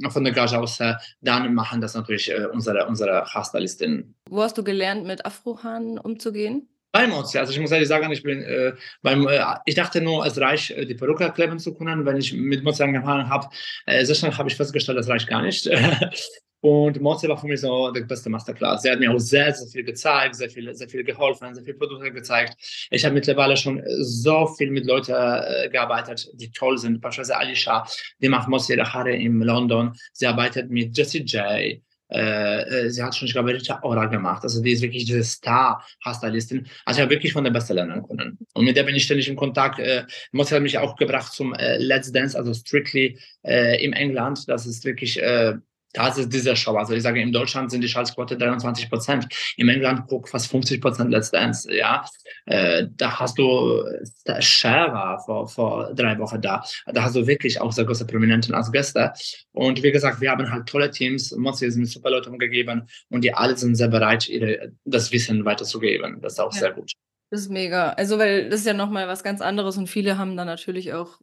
[0.10, 0.78] von der Gage aus,
[1.22, 4.14] dann machen das natürlich unsere, unsere Haarstylistinnen.
[4.30, 6.68] Wo hast du gelernt, mit Afrohaaren umzugehen?
[6.98, 7.38] Beim Mozzi.
[7.38, 10.72] Also ich muss ehrlich sagen, ich bin äh, beim, äh, ich dachte nur, es reicht,
[10.72, 12.06] äh, die Perücke kleben zu können.
[12.06, 13.48] Wenn ich mit Mozzi angefangen habe,
[13.86, 15.70] äh, sehr schnell habe ich festgestellt, das reicht gar nicht.
[16.60, 18.82] Und Mozzi war für mich so der beste Masterclass.
[18.82, 21.78] Sie hat mir auch sehr, sehr viel gezeigt, sehr viel, sehr viel geholfen, sehr viele
[21.78, 22.56] Produkte gezeigt.
[22.90, 27.00] Ich habe mittlerweile schon so viel mit Leuten äh, gearbeitet, die toll sind.
[27.00, 27.86] Beispielsweise Alicia,
[28.20, 29.94] die macht ihre Haare in London.
[30.14, 31.80] Sie arbeitet mit Jessie J.
[32.10, 34.44] Äh, äh, sie hat schon, ich glaube, Rita Ora gemacht.
[34.44, 36.68] Also die ist wirklich diese Star-Haarstylistin.
[36.86, 38.38] Also ich habe wirklich von der Beste lernen können.
[38.54, 39.80] Und mit der bin ich ständig in Kontakt.
[39.80, 44.48] Äh, Mozi hat mich auch gebracht zum äh, Let's Dance, also Strictly äh, im England.
[44.48, 45.56] Das ist wirklich äh,
[45.94, 46.76] das ist diese Show.
[46.76, 49.28] Also ich sage, in Deutschland sind die Schaltquote 23 Prozent.
[49.58, 51.74] Im England fast 50 Prozent Let's Dance.
[51.74, 52.06] Ja,
[52.46, 53.84] äh, da hast du
[54.26, 56.64] der Cher war vor, vor drei Wochen da.
[56.86, 59.14] Da hast du wirklich auch sehr große Prominenten als Gäste.
[59.54, 61.32] Und wie gesagt, wir haben halt tolle Teams.
[61.32, 65.46] Mozi ist mit super Leuten umgegeben und die alle sind sehr bereit, ihre, das Wissen
[65.46, 66.22] weiterzugeben.
[66.22, 66.60] Das ist auch ja.
[66.60, 66.92] sehr gut.
[67.30, 67.90] Das ist mega.
[67.90, 71.20] Also, weil das ist ja nochmal was ganz anderes und viele haben dann natürlich auch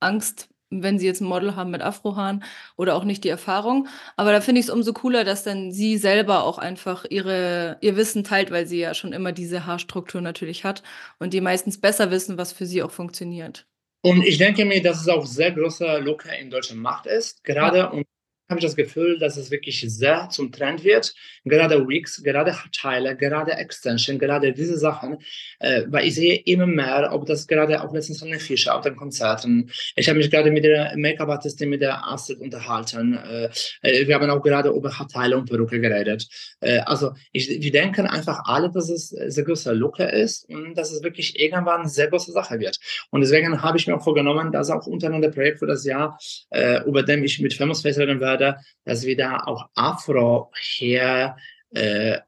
[0.00, 2.44] Angst, wenn sie jetzt ein Model haben mit Afrohaaren
[2.76, 3.88] oder auch nicht die Erfahrung.
[4.16, 7.96] Aber da finde ich es umso cooler, dass dann sie selber auch einfach ihre, ihr
[7.96, 10.82] Wissen teilt, weil sie ja schon immer diese Haarstruktur natürlich hat
[11.18, 13.66] und die meistens besser wissen, was für sie auch funktioniert.
[14.02, 17.78] Und ich denke mir, dass es auch sehr großer Look in deutschen Macht ist, gerade
[17.78, 17.86] ja.
[17.86, 18.06] und
[18.48, 21.14] habe ich das Gefühl, dass es wirklich sehr zum Trend wird.
[21.44, 25.18] Gerade Wigs, gerade Teile, gerade Extension, gerade diese Sachen.
[25.58, 28.82] Äh, weil ich sehe immer mehr, ob das gerade auch letztens von den Fischer auf
[28.82, 29.70] den Konzerten.
[29.96, 33.14] Ich habe mich gerade mit der Make-up-Artistin, mit der Astrid unterhalten.
[33.14, 33.48] Äh,
[33.82, 36.28] äh wir haben auch gerade über Haarteile und Perücke geredet.
[36.60, 40.92] Äh, also ich, wir denken einfach alle, dass es sehr großer Look ist und dass
[40.92, 42.78] es wirklich irgendwann eine sehr große Sache wird.
[43.10, 46.18] Und deswegen habe ich mir auch vorgenommen, dass auch untereinander Projekt für das Jahr,
[46.50, 50.50] äh, über dem ich mit Famous Face reden werde, würde, dass wir da auch Afro
[50.54, 51.36] Hair
[51.70, 52.18] äh,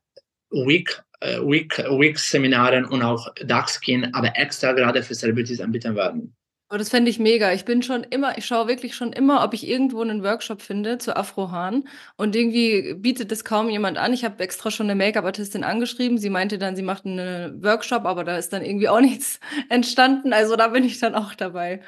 [0.51, 6.35] Week, äh, Week, Week Seminaren und auch Darkskin, aber extra gerade für Celebrities anbieten werden.
[6.71, 7.51] Oh, das fände ich mega.
[7.55, 10.99] Ich bin schon immer, ich schaue wirklich schon immer, ob ich irgendwo einen Workshop finde
[10.99, 11.89] zu Afrohaaren.
[12.19, 14.13] Und irgendwie bietet das kaum jemand an.
[14.13, 16.19] Ich habe extra schon eine Make-up-Artistin angeschrieben.
[16.19, 19.41] Sie meinte dann, sie macht einen Workshop, aber da ist dann irgendwie auch nichts
[19.71, 20.35] entstanden.
[20.35, 21.81] Also da bin ich dann auch dabei.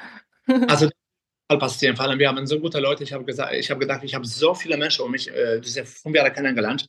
[0.67, 0.89] Also
[1.57, 1.95] passieren.
[1.95, 3.03] Vor allem, wir haben so gute Leute.
[3.03, 5.85] Ich habe gesagt, ich habe gedacht, ich habe so viele Menschen um mich äh, diese
[5.85, 6.87] fünf Jahre kennengelernt.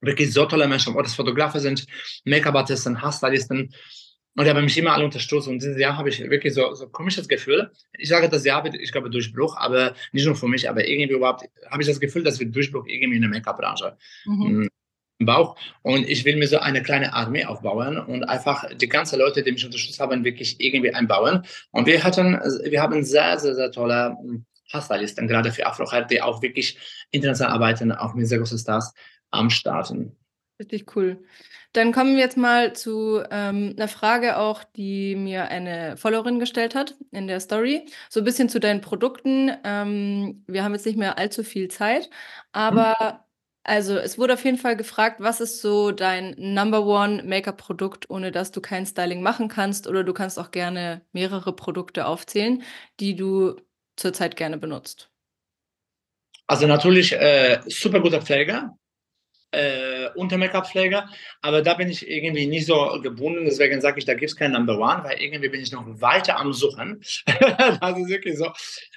[0.00, 1.86] Wirklich so tolle Menschen, ob das Fotografen sind,
[2.24, 3.74] Make-up-Artisten, Haarstylisten.
[4.36, 5.48] Und die haben mich immer alle unterstützt.
[5.48, 7.72] Und dieses Jahr habe ich wirklich so, so ein komisches Gefühl.
[7.92, 11.44] Ich sage das Jahr, ich glaube, Durchbruch, aber nicht nur für mich, aber irgendwie überhaupt
[11.68, 13.96] habe ich das Gefühl, dass wir Durchbruch irgendwie in der Make-up-Branche.
[14.26, 14.68] Mhm.
[15.26, 19.42] Bauch und ich will mir so eine kleine Armee aufbauen und einfach die ganzen Leute,
[19.42, 21.44] die mich unterstützt haben, wirklich irgendwie einbauen.
[21.72, 26.22] Und wir hatten, wir haben sehr, sehr, sehr tolle hm, Haarstylisten, gerade für Afrohair, die
[26.22, 26.78] auch wirklich
[27.10, 28.92] international arbeiten, auch mit sehr großen Stars
[29.30, 30.16] am Starten.
[30.60, 31.22] Richtig cool.
[31.72, 36.74] Dann kommen wir jetzt mal zu ähm, einer Frage auch, die mir eine Followerin gestellt
[36.74, 37.86] hat in der Story.
[38.08, 39.52] So ein bisschen zu deinen Produkten.
[39.64, 42.08] Ähm, wir haben jetzt nicht mehr allzu viel Zeit,
[42.52, 43.27] aber mhm
[43.68, 48.32] also, es wurde auf jeden Fall gefragt, was ist so dein Number One Make-up-Produkt, ohne
[48.32, 49.86] dass du kein Styling machen kannst?
[49.86, 52.62] Oder du kannst auch gerne mehrere Produkte aufzählen,
[52.98, 53.56] die du
[53.96, 55.10] zurzeit gerne benutzt.
[56.46, 58.74] Also natürlich äh, super guter Pfleger,
[59.50, 61.10] äh, unter Make-up-Pfleger,
[61.42, 64.52] aber da bin ich irgendwie nicht so gebunden, deswegen sage ich, da gibt es kein
[64.52, 67.02] Number One, weil irgendwie bin ich noch weiter am Suchen.
[67.26, 68.50] das ist wirklich so.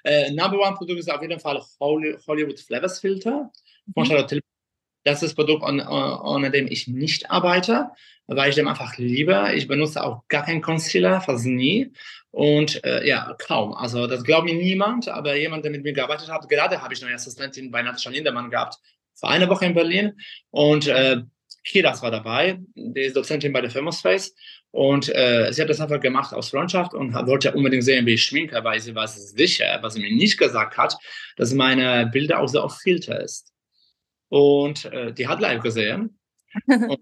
[0.05, 3.51] Äh, Number One-Produkt ist auf jeden Fall Hollywood Flavors Filter
[3.93, 4.07] von mhm.
[4.07, 4.41] Charlotte
[5.03, 7.89] das ist Produkt, ohne, dem ich nicht arbeite,
[8.27, 9.51] weil ich dem einfach liebe.
[9.55, 11.91] Ich benutze auch gar keinen Concealer, fast nie.
[12.31, 13.73] Und äh, ja, kaum.
[13.73, 17.03] Also das glaubt mir niemand, aber jemand, der mit mir gearbeitet hat, gerade habe ich
[17.03, 18.77] eine Assistentin bei Natascha Lindemann gehabt,
[19.15, 20.13] vor einer Woche in Berlin.
[20.49, 21.21] Und äh,
[21.63, 24.03] Kiras war dabei, die ist Dozentin bei der Famous
[24.71, 28.23] Und äh, sie hat das einfach gemacht aus Freundschaft und wollte unbedingt sehen, wie ich
[28.23, 30.97] schminke, weil sie war sicher, was sie mir nicht gesagt hat,
[31.37, 33.51] dass meine Bilder auch so auf Filter ist.
[34.32, 36.17] Und äh, die hat live gesehen.
[36.65, 36.99] und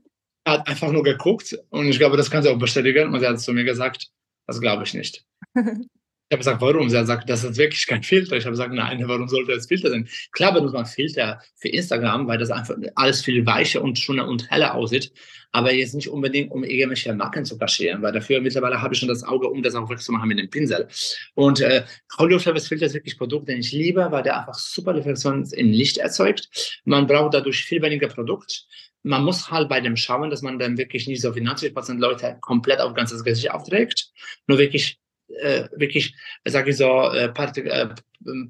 [0.47, 3.39] hat einfach nur geguckt und ich glaube, das kann sie auch bestätigen und sie hat
[3.39, 4.09] zu mir gesagt,
[4.47, 5.23] das glaube ich nicht.
[6.29, 6.87] Ich habe gesagt, warum?
[6.87, 8.37] Sie hat gesagt, das ist wirklich kein Filter.
[8.37, 10.07] Ich habe gesagt, nein, warum sollte das Filter sein?
[10.31, 14.47] Klar benutzt man Filter für Instagram, weil das einfach alles viel weicher und schöner und
[14.51, 15.11] heller aussieht.
[15.51, 19.09] Aber jetzt nicht unbedingt, um irgendwelche Macken zu kaschieren, weil dafür mittlerweile habe ich schon
[19.09, 20.87] das Auge, um das auch wegzumachen mit dem Pinsel.
[21.33, 21.85] Und äh,
[22.19, 25.71] Hollywood Filter ist wirklich ein Produkt, den ich liebe, weil der einfach super Reflexion im
[25.71, 26.79] Licht erzeugt.
[26.85, 28.67] Man braucht dadurch viel weniger Produkt
[29.01, 32.01] man muss halt bei dem schauen, dass man dann wirklich nicht so wie 90 Prozent
[32.01, 34.11] Leute komplett auf ganzes Gesicht aufträgt,
[34.45, 34.99] nur wirklich
[35.41, 36.15] äh, wirklich,
[36.45, 37.89] sage ich so, äh, partik äh,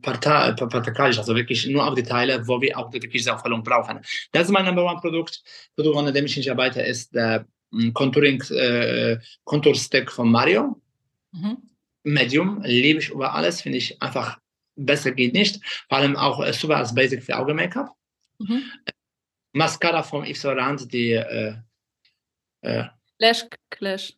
[0.01, 3.99] partikalisch, also wirklich nur auf die Teile, wo wir auch wirklich Aufhellung brauchen.
[4.31, 5.43] Das ist mein Number One Produkt.
[5.75, 10.81] Produkt, an dem ich nicht arbeite, ist der mm, Contouring äh, Contour Stick von Mario.
[11.31, 11.57] Mhm.
[12.03, 14.39] Medium, liebe ich über alles, finde ich einfach
[14.75, 15.63] besser geht nicht.
[15.87, 17.93] Vor allem auch äh, super als Basic für Auge-Make-up.
[18.39, 18.63] Mhm.
[19.53, 21.55] Mascara von Yves Laurent, die äh,
[22.61, 22.85] äh,
[23.19, 24.13] Lash Clash.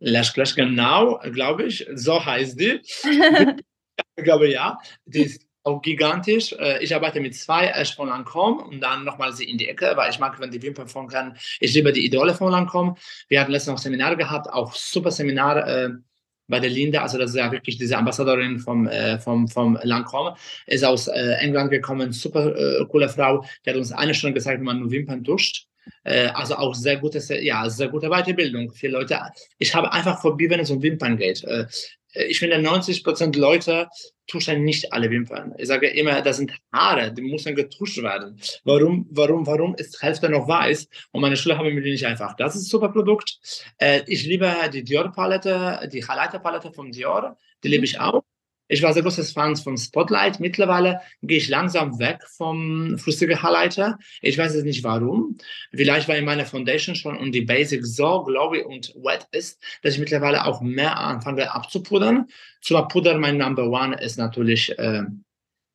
[0.00, 1.86] Lash Clash, genau, glaube ich.
[1.94, 2.80] So heißt die.
[4.16, 4.78] ich glaube ja.
[5.04, 6.52] Die ist auch gigantisch.
[6.52, 9.92] Äh, ich arbeite mit zwei, erst von Lancome und dann nochmal sie in die Ecke,
[9.94, 11.36] weil ich mag, wenn die Wimpern von kann.
[11.60, 12.94] Ich liebe die Idole von Lancome.
[13.28, 15.90] Wir hatten letztens noch Seminare gehabt, auch super Seminar äh,
[16.48, 20.34] bei der Linda, also das ist ja wirklich diese Ambassadorin vom, äh, vom, vom Lancome,
[20.66, 24.60] ist aus äh, England gekommen, super äh, coole Frau, die hat uns eine Stunde gezeigt,
[24.60, 25.68] wie man nur Wimpern duscht.
[26.04, 29.18] Äh, also auch sehr gute, ja, sehr gute Weiterbildung für Leute.
[29.58, 31.44] Ich habe einfach vorbei, wenn es um Wimpern geht.
[31.44, 31.66] Äh,
[32.12, 33.88] ich finde, 90 Prozent Leute
[34.26, 35.54] tuschen nicht alle Wimpern.
[35.58, 38.40] Ich sage immer, das sind Haare, die müssen getuscht werden.
[38.64, 40.88] Warum, warum, warum ist die Hälfte noch weiß?
[41.12, 42.34] Und meine Schüler haben mir nicht einfach.
[42.36, 43.38] Das ist ein super Produkt.
[43.78, 47.36] Äh, ich liebe die Dior-Palette, die Highlighter-Palette von Dior.
[47.62, 48.22] Die liebe ich auch.
[48.70, 50.38] Ich war sehr großes Fan von Spotlight.
[50.38, 53.98] Mittlerweile gehe ich langsam weg vom flüssigen Highlighter.
[54.22, 55.36] Ich weiß jetzt nicht warum.
[55.72, 59.98] Vielleicht, weil meine Foundation schon und die Basic so glowy und wet ist, dass ich
[59.98, 62.28] mittlerweile auch mehr anfange abzupudern.
[62.60, 65.02] Zum Puder, mein Number One ist natürlich äh,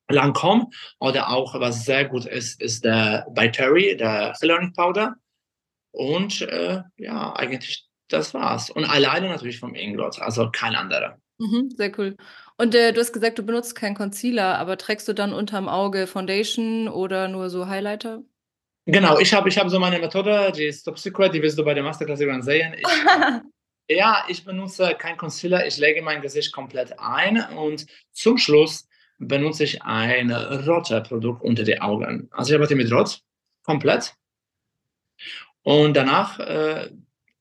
[0.09, 0.67] Lancome
[0.99, 5.15] oder auch, was sehr gut ist, ist der bei Terry, der Hyaluronic Powder.
[5.91, 8.69] Und äh, ja, eigentlich das war's.
[8.69, 11.19] Und alleine natürlich vom Inglot, also kein anderer.
[11.37, 12.15] Mhm, sehr cool.
[12.57, 16.07] Und äh, du hast gesagt, du benutzt keinen Concealer, aber trägst du dann unterm Auge
[16.07, 18.23] Foundation oder nur so Highlighter?
[18.85, 21.65] Genau, ich habe ich hab so meine Methode, die ist top secret, die wirst du
[21.65, 22.75] bei der Masterclass irgendwann sehen.
[22.77, 22.87] Ich,
[23.97, 28.87] ja, ich benutze kein Concealer, ich lege mein Gesicht komplett ein und zum Schluss
[29.17, 32.29] benutze ich ein roter Produkt unter die Augen.
[32.31, 33.21] Also ich arbeite mit Rot,
[33.63, 34.13] komplett.
[35.63, 36.91] Und danach äh,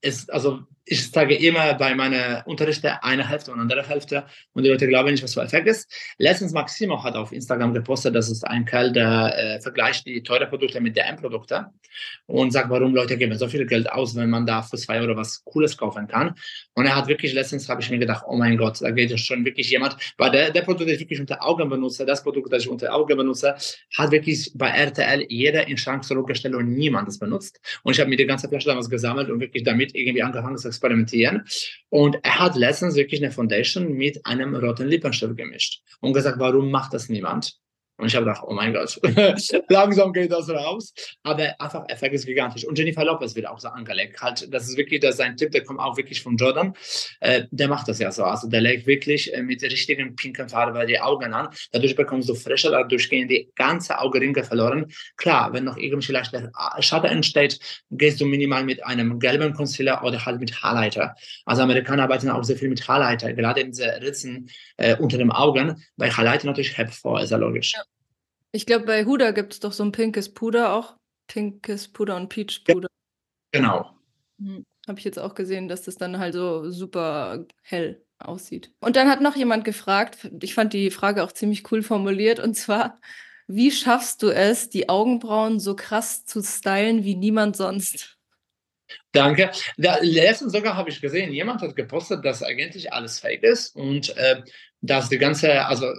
[0.01, 4.69] ist, also ich sage immer bei meinen Unterrichten eine Hälfte und andere Hälfte und die
[4.69, 5.91] Leute glauben nicht, was für Effekt ist.
[6.19, 10.47] Letztens Maximo hat auf Instagram gepostet, dass es ein Kerl, der äh, vergleicht die teuren
[10.47, 11.71] Produkte mit der M-Produkte
[12.27, 15.15] und sagt, warum Leute geben so viel Geld aus, wenn man da für zwei Euro
[15.15, 16.35] was Cooles kaufen kann.
[16.75, 19.17] Und er hat wirklich, letztens habe ich mir gedacht, oh mein Gott, da geht ja
[19.17, 22.53] schon wirklich jemand, weil der, der Produkt, das ich wirklich unter Augen benutze, das Produkt,
[22.53, 23.55] das ich unter Augen benutze,
[23.97, 27.59] hat wirklich bei RTL jeder in Schrank zurückgestellt und niemand es benutzt.
[27.83, 31.43] Und ich habe mir die ganze Flasche damals gesammelt und wirklich damit irgendwie angefangen experimentieren.
[31.89, 36.71] Und er hat letztens wirklich eine Foundation mit einem roten Lippenstift gemischt und gesagt, warum
[36.71, 37.57] macht das niemand?
[37.97, 38.99] Und ich habe gedacht, oh mein Gott,
[39.69, 40.93] langsam geht das raus.
[41.23, 42.65] Aber einfach, Effekt ist gigantisch.
[42.65, 44.21] Und Jennifer Lopez wird auch so angelegt.
[44.21, 46.73] Halt, das ist wirklich das ist ein Tipp, der kommt auch wirklich von Jordan.
[47.21, 48.25] Äh, der macht das ja so.
[48.25, 51.47] Also der legt wirklich äh, mit der richtigen pinken Farbe die Augen an.
[51.71, 54.91] Dadurch bekommst du frische, dadurch gehen die ganze Augenringe verloren.
[55.15, 57.59] Klar, wenn noch irgendwie vielleicht der Schatten entsteht,
[57.91, 61.15] gehst du minimal mit einem gelben Concealer oder halt mit Highlighter.
[61.45, 65.31] Also Amerikaner arbeiten auch sehr viel mit Highlighter, gerade in diese Ritzen äh, unter den
[65.31, 65.81] Augen.
[65.95, 67.73] Bei Highlighter natürlich hervor, ist ja logisch.
[67.73, 67.84] Ja.
[68.55, 70.95] Ich glaube, bei Huda gibt es doch so ein pinkes Puder auch.
[71.27, 72.87] Pinkes Puder und Peach Puder.
[73.53, 73.91] Ja, genau.
[74.39, 78.71] Hm, Habe ich jetzt auch gesehen, dass das dann halt so super hell aussieht.
[78.79, 82.53] Und dann hat noch jemand gefragt, ich fand die Frage auch ziemlich cool formuliert, und
[82.53, 83.01] zwar,
[83.47, 88.17] wie schaffst du es, die Augenbrauen so krass zu stylen wie niemand sonst?
[89.11, 89.51] Danke.
[89.75, 94.15] Da, letztens sogar habe ich gesehen, jemand hat gepostet, dass eigentlich alles fake ist und
[94.15, 94.43] äh,
[94.79, 95.91] dass die ganze, also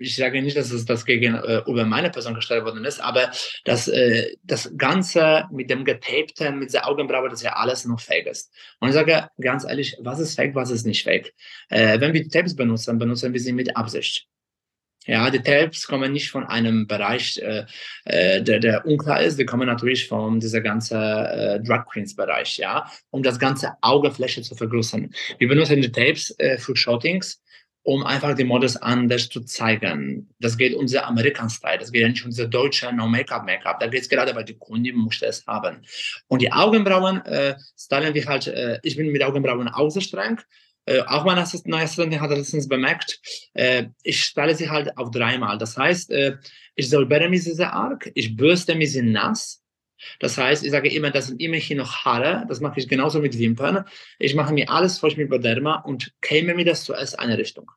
[0.00, 3.30] ich sage nicht, dass es das gegenüber äh, meine Person gestellt worden ist, aber
[3.64, 8.26] das, äh, das Ganze mit dem Getapten, mit der Augenbraue, das ja alles noch fake
[8.26, 8.52] ist.
[8.80, 11.32] Und ich sage ganz ehrlich, was ist fake, was ist nicht fake?
[11.68, 14.26] Äh, wenn wir Tapes benutzen, benutzen wir sie mit Absicht.
[15.06, 19.38] Ja, die Tapes kommen nicht von einem Bereich, der, der unklar ist.
[19.38, 20.96] Die kommen natürlich von dieser ganzen
[21.62, 25.10] Drug Queens Bereich, ja, um das ganze Augefläche zu vergrößern.
[25.36, 27.42] Wir benutzen die Tapes für Shootings
[27.84, 30.34] um einfach die Models anders zu zeigen.
[30.40, 33.78] Das geht unser American-Style, das geht nicht unser deutscher No-Make-up-Make-up.
[33.78, 35.82] Da geht es gerade, weil die Kundin möchte es haben.
[36.26, 40.40] Und die Augenbrauen äh, stylen wir halt, äh, ich bin mit Augenbrauen auch sehr streng.
[40.86, 43.20] Äh, auch meine Assistentin hat letztens bemerkt,
[43.52, 45.58] äh, ich stelle sie halt auf dreimal.
[45.58, 46.36] Das heißt, äh,
[46.74, 49.62] ich säubere mich sehr arg, ich bürste mich nass,
[50.20, 52.44] das heißt, ich sage immer, das sind immerhin noch Haare.
[52.48, 53.84] Das mache ich genauso mit Wimpern.
[54.18, 57.70] Ich mache mir alles feucht mit Boderma und käme mir das zuerst eine Richtung.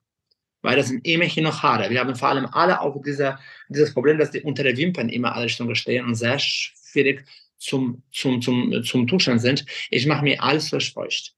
[0.62, 1.90] Weil das sind immerhin noch Haare.
[1.90, 3.38] Wir haben vor allem alle auch diese,
[3.70, 7.26] dieses Problem, dass die unter den Wimpern immer alle Richtungen stehen und sehr schwierig
[7.58, 9.66] zum, zum, zum, zum Tuschen sind.
[9.90, 11.34] Ich mache mir alles feucht.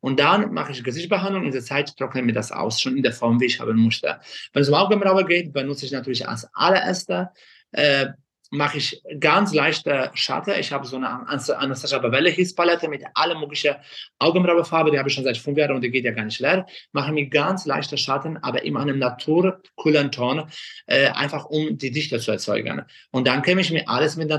[0.00, 3.02] Und dann mache ich Gesichtsbehandlung und in der Zeit trockne mir das aus, schon in
[3.02, 4.20] der Form, wie ich haben musste.
[4.52, 7.32] Wenn es um Augenbraue geht, benutze ich natürlich als allererster
[7.72, 8.08] äh,
[8.54, 10.54] mache ich ganz leichte Schatten.
[10.58, 13.74] Ich habe so eine Anastasia Beverly Hills Palette mit aller möglichen
[14.18, 16.66] Augenbrauenfarbe, die habe ich schon seit fünf Jahren und die geht ja gar nicht leer.
[16.92, 20.44] Mache mir ganz leichte Schatten, aber immer einem naturkühlen Ton,
[20.86, 22.82] äh, einfach um die Dichte zu erzeugen.
[23.10, 24.34] Und dann käme ich mir alles mit äh,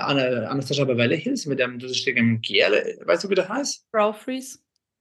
[0.00, 3.90] Anastasia Beverly Hills, mit dem durchsichtigen Gel, weißt du, wie das heißt?
[3.92, 4.58] Brow Freeze.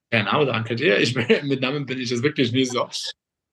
[0.10, 1.00] Genau, danke dir.
[1.00, 2.88] Ich, mit Namen bin ich jetzt wirklich nicht so.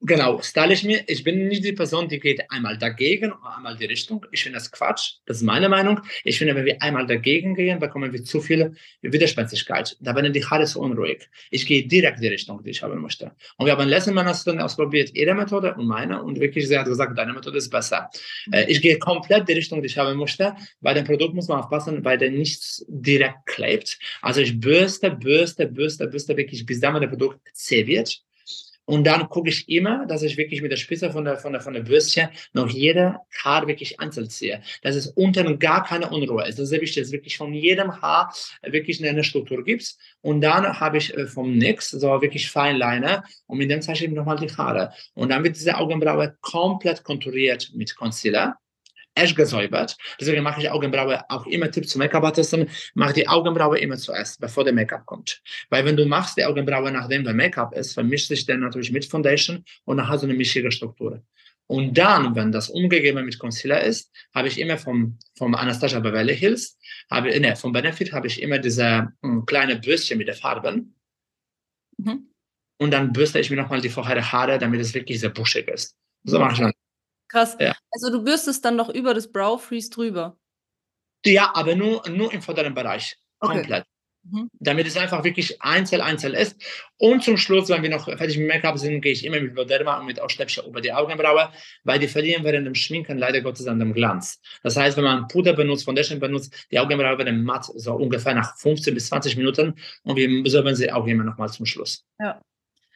[0.06, 1.02] Genau, style ich mir.
[1.06, 4.26] Ich bin nicht die Person, die geht einmal dagegen oder einmal die Richtung.
[4.32, 5.14] Ich finde das Quatsch.
[5.24, 5.98] Das ist meine Meinung.
[6.24, 9.96] Ich finde, wenn wir einmal dagegen gehen, bekommen wir zu viel Widerspenstigkeit.
[10.00, 11.30] Da werden die Haare so unruhig.
[11.50, 13.32] Ich gehe direkt die Richtung, die ich haben möchte.
[13.56, 16.22] Und wir haben letzten Mal ausprobiert, ihre Methode und meine.
[16.22, 18.10] Und wirklich, sie hat gesagt, deine Methode ist besser.
[18.52, 20.54] Äh, ich gehe komplett die Richtung, die ich haben möchte.
[20.82, 23.98] Bei dem Produkt muss man aufpassen, weil der nichts direkt klebt.
[24.20, 28.22] Also ich bürste, bürste, bürste, bürste wirklich, bis dann mein Produkt zäh wird.
[28.86, 31.60] Und dann gucke ich immer, dass ich wirklich mit der Spitze von der, von der,
[31.60, 34.62] von der Bürstchen noch jede Haar wirklich einzeln ziehe.
[34.82, 36.58] Dass es unten gar keine Unruhe ist.
[36.58, 39.94] Das ist wichtig, dass wirklich von jedem Haar wirklich eine Struktur gibt.
[40.20, 44.10] Und dann habe ich äh, vom NYX so wirklich Feinliner und mit dem zeige ich
[44.10, 44.92] nochmal die Haare.
[45.14, 48.56] Und dann wird diese Augenbraue komplett konturiert mit Concealer
[49.14, 49.96] echt gesäubert.
[50.20, 54.64] Deswegen mache ich Augenbraue auch immer Tipp zu Make-up-Artisten, mach die Augenbraue immer zuerst, bevor
[54.64, 55.42] der Make-up kommt.
[55.70, 59.04] Weil wenn du machst die Augenbraue, nachdem der Make-up ist, vermischt sich der natürlich mit
[59.04, 61.22] Foundation und dann hast du eine mischige Struktur.
[61.66, 66.36] Und dann, wenn das umgegeben mit Concealer ist, habe ich immer vom, vom Anastasia Beverly
[66.36, 66.78] Hills,
[67.10, 70.94] habe, ne, vom Benefit habe ich immer diese um, kleine Bürstchen mit den Farben.
[71.96, 72.28] Mhm.
[72.78, 75.96] Und dann bürste ich mir nochmal die vorher Haare, damit es wirklich sehr buschig ist.
[76.24, 76.72] So mache ich dann
[77.28, 77.56] Krass.
[77.58, 77.74] Ja.
[77.90, 80.36] Also du bürstest dann noch über das Brow Freeze drüber.
[81.24, 83.16] Ja, aber nur, nur im vorderen Bereich.
[83.40, 83.58] Okay.
[83.58, 83.84] Komplett.
[84.30, 84.48] Mhm.
[84.58, 86.56] Damit es einfach wirklich einzeln, einzeln ist.
[86.96, 89.98] Und zum Schluss, wenn wir noch fertig mit Make-up sind, gehe ich immer mit Boderma
[89.98, 91.50] und mit Ausschläppchen über die Augenbraue,
[91.84, 94.40] weil die verlieren während dem Schminken leider Gottes an dem Glanz.
[94.62, 98.56] Das heißt, wenn man Puder benutzt, Foundation benutzt, die Augenbraue werden matt, so ungefähr nach
[98.56, 102.04] 15 bis 20 Minuten und wir säubern sie auch immer nochmal zum Schluss.
[102.18, 102.40] Ja.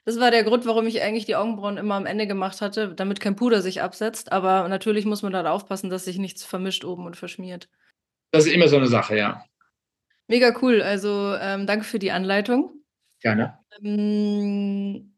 [0.09, 3.21] Das war der Grund, warum ich eigentlich die Augenbrauen immer am Ende gemacht hatte, damit
[3.21, 4.33] kein Puder sich absetzt.
[4.33, 7.69] Aber natürlich muss man da aufpassen, dass sich nichts vermischt oben und verschmiert.
[8.31, 9.45] Das ist immer so eine Sache, ja.
[10.27, 10.81] Mega cool.
[10.81, 12.73] Also ähm, danke für die Anleitung.
[13.21, 13.59] Gerne.
[13.83, 15.15] Ähm,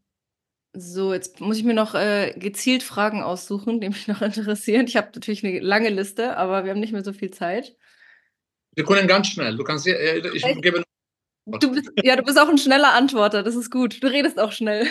[0.73, 4.89] so, jetzt muss ich mir noch äh, gezielt Fragen aussuchen, die mich noch interessieren.
[4.89, 7.77] Ich habe natürlich eine lange Liste, aber wir haben nicht mehr so viel Zeit.
[8.75, 9.57] Wir können ganz schnell.
[9.57, 10.83] Du kannst, äh, ich gebe
[11.59, 14.03] Du bist, ja, du bist auch ein schneller Antworter, das ist gut.
[14.03, 14.87] Du redest auch schnell.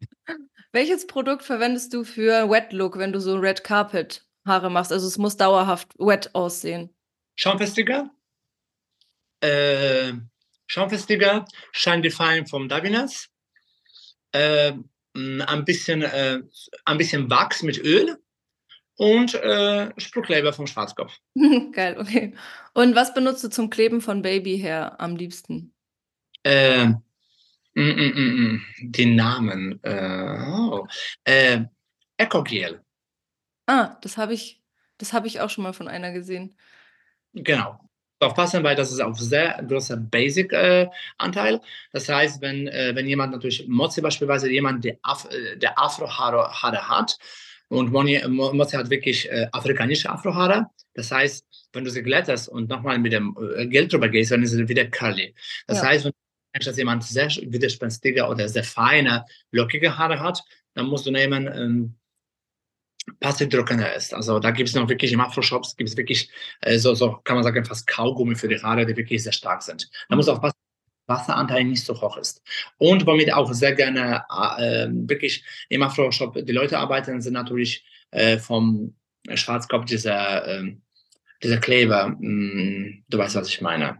[0.72, 4.92] Welches Produkt verwendest du für Wet Look, wenn du so Red Carpet Haare machst?
[4.92, 6.90] Also es muss dauerhaft wet aussehen.
[7.36, 8.10] Schaumfestiger,
[9.40, 10.12] äh,
[10.66, 13.28] Schaumfestiger, Shine Define vom Davines,
[14.32, 14.72] äh,
[15.14, 16.40] ein, bisschen, äh,
[16.84, 18.16] ein bisschen Wachs mit Öl
[18.96, 21.18] und äh, Spruchkleber vom Schwarzkopf.
[21.72, 22.34] Geil, okay.
[22.72, 25.73] Und was benutzt du zum Kleben von Babyhair am liebsten?
[26.44, 26.96] Äh, mm,
[27.74, 29.82] mm, mm, den Namen.
[29.82, 30.86] Äh, oh,
[31.24, 31.64] äh,
[32.16, 32.82] Ecogel.
[33.66, 34.62] Ah, das habe ich,
[34.98, 36.54] das ich auch schon mal von einer gesehen.
[37.32, 37.80] Genau.
[38.20, 41.54] Aufpassen, weil das ist auch sehr großer Basic-Anteil.
[41.54, 41.60] Äh,
[41.92, 46.88] das heißt, wenn, äh, wenn jemand natürlich, Mozi beispielsweise, jemand, der, Af äh, der Afro-Haare
[46.88, 47.18] hat,
[47.68, 50.66] und Mozi hat wirklich äh, afrikanische Afrohaare.
[50.94, 54.42] Das heißt, wenn du sie glättest und nochmal mit dem äh, Gel drüber gehst, dann
[54.42, 55.34] ist sie wieder curly.
[55.66, 55.88] Das ja.
[55.88, 56.12] heißt, wenn
[56.62, 60.42] dass jemand sehr widerspenstige oder sehr feine, lockige Haare hat,
[60.74, 61.94] dann musst du nehmen, ähm,
[63.20, 64.14] passiv trockener ist.
[64.14, 66.30] Also da gibt es noch wirklich im Afro-Shops, gibt es wirklich,
[66.62, 69.62] äh, so, so kann man sagen, fast Kaugummi für die Haare, die wirklich sehr stark
[69.62, 69.90] sind.
[70.08, 70.56] Da muss auch passen,
[71.06, 72.42] Wasseranteil nicht so hoch ist.
[72.78, 74.24] Und womit auch sehr gerne
[74.58, 78.96] äh, wirklich im Afro-Shop die Leute arbeiten, sind natürlich äh, vom
[79.34, 80.76] Schwarzkopf dieser, äh,
[81.42, 82.08] dieser Kleber.
[82.08, 83.98] Mh, hm, du weißt, was ich meine.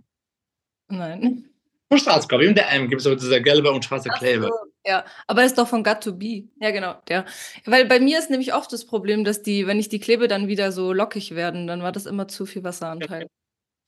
[0.88, 1.53] Nein.
[1.88, 2.42] Und Schwarzkopf.
[2.42, 4.50] In der M gibt es so diese gelbe und schwarze Kleber.
[4.86, 6.48] Ja, aber ist doch von Got to Be.
[6.60, 7.24] Ja, genau, der.
[7.64, 10.48] Weil bei mir ist nämlich oft das Problem, dass die, wenn ich die klebe, dann
[10.48, 11.66] wieder so lockig werden.
[11.66, 13.26] Dann war das immer zu viel Wasseranteil.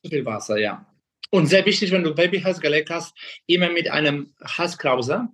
[0.04, 0.86] Zu viel Wasser, ja.
[1.30, 3.14] Und sehr wichtig, wenn du Babyhals gelegt hast,
[3.46, 5.28] immer mit einem Halskrause.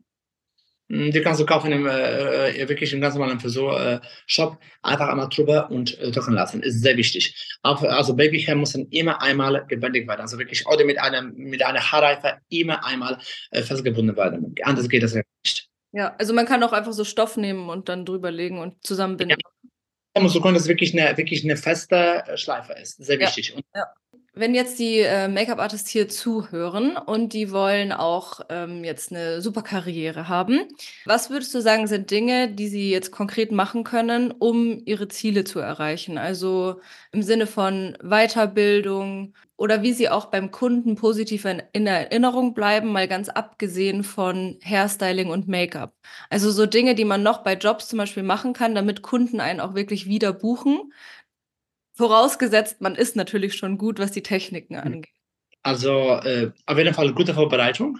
[0.92, 4.58] Hm, die kannst du kaufen im, äh, äh, wirklich im ganz normalen Frisur-Shop.
[4.82, 6.62] Einfach einmal drüber und äh, trocknen lassen.
[6.62, 7.34] Ist sehr wichtig.
[7.62, 10.20] Auch, also Babyhair muss dann immer einmal gebändigt werden.
[10.20, 13.18] Also wirklich, oder mit, einem, mit einer Haarreife immer einmal
[13.52, 14.54] äh, festgebunden werden.
[14.62, 15.66] Anders geht das ja nicht.
[15.92, 19.38] Ja, also man kann auch einfach so Stoff nehmen und dann drüber legen und zusammenbinden.
[20.14, 20.22] Ja.
[20.22, 23.02] muss so können, dass es wirklich eine, wirklich eine feste Schleife ist.
[23.02, 23.48] Sehr wichtig.
[23.50, 23.56] Ja.
[23.56, 23.84] Und ja
[24.34, 29.62] wenn jetzt die äh, Make-up-Artists hier zuhören und die wollen auch ähm, jetzt eine super
[29.62, 30.60] Karriere haben,
[31.04, 35.44] was würdest du sagen, sind Dinge, die sie jetzt konkret machen können, um ihre Ziele
[35.44, 36.16] zu erreichen?
[36.16, 36.80] Also
[37.12, 42.90] im Sinne von Weiterbildung oder wie sie auch beim Kunden positiv in, in Erinnerung bleiben,
[42.90, 45.94] mal ganz abgesehen von Hairstyling und Make-up.
[46.30, 49.60] Also so Dinge, die man noch bei Jobs zum Beispiel machen kann, damit Kunden einen
[49.60, 50.92] auch wirklich wieder buchen,
[51.94, 54.92] Vorausgesetzt, man ist natürlich schon gut, was die Techniken hm.
[54.92, 55.12] angeht.
[55.62, 55.90] Also
[56.24, 57.98] äh, auf jeden Fall gute Vorbereitung.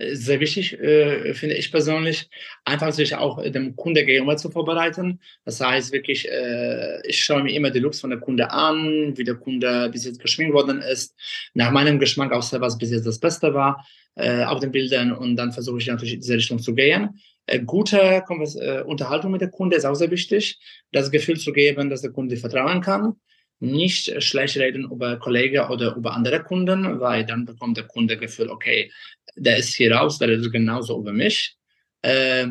[0.00, 2.30] Sehr wichtig, äh, finde ich persönlich,
[2.64, 5.20] einfach sich auch dem Kunde gegenüber zu vorbereiten.
[5.44, 9.24] Das heißt wirklich, äh, ich schaue mir immer die Looks von der Kunde an, wie
[9.24, 11.16] der Kunde bis jetzt geschminkt worden ist,
[11.52, 15.34] nach meinem Geschmack auch was bis jetzt das Beste war äh, auf den Bildern und
[15.34, 17.18] dann versuche ich natürlich in diese Richtung zu gehen.
[17.48, 20.60] Äh, gute äh, Unterhaltung mit dem Kunde ist auch sehr wichtig,
[20.92, 23.14] das Gefühl zu geben, dass der Kunde vertrauen kann.
[23.58, 28.20] Nicht schlecht reden über Kollegen oder über andere Kunden, weil dann bekommt der Kunde das
[28.20, 28.92] Gefühl, okay,
[29.34, 31.56] der ist hier raus, der ist genauso über mich.
[32.02, 32.48] Äh,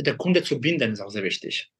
[0.00, 1.70] der Kunde zu binden ist auch sehr wichtig.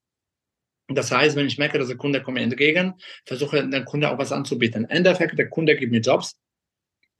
[0.89, 2.95] Das heißt, wenn ich merke, dass der Kunde kommt mir entgegen,
[3.25, 4.83] versuche den Kunde auch was anzubieten.
[4.83, 6.37] Im Endeffekt, der Kunde gibt mir Jobs,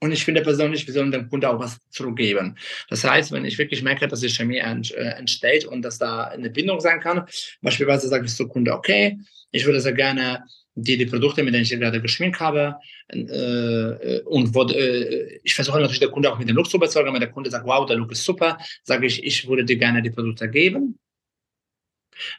[0.02, 2.56] und ich finde persönlich, wir sollen dem Kunde auch was zurückgeben.
[2.88, 6.50] Das heißt, wenn ich wirklich merke, dass die Chemie äh, entsteht und dass da eine
[6.50, 7.24] Bindung sein kann,
[7.60, 9.16] beispielsweise sage ich zum Kunde, okay,
[9.52, 10.42] ich würde sehr gerne
[10.74, 12.74] die, die Produkte, mit denen ich gerade geschminkt habe,
[13.10, 17.12] äh, und wo, äh, ich versuche natürlich den Kunde auch mit dem Look zu überzeugen.
[17.12, 20.02] Wenn der Kunde sagt, wow, der Look ist super, sage ich, ich würde dir gerne
[20.02, 20.98] die Produkte geben.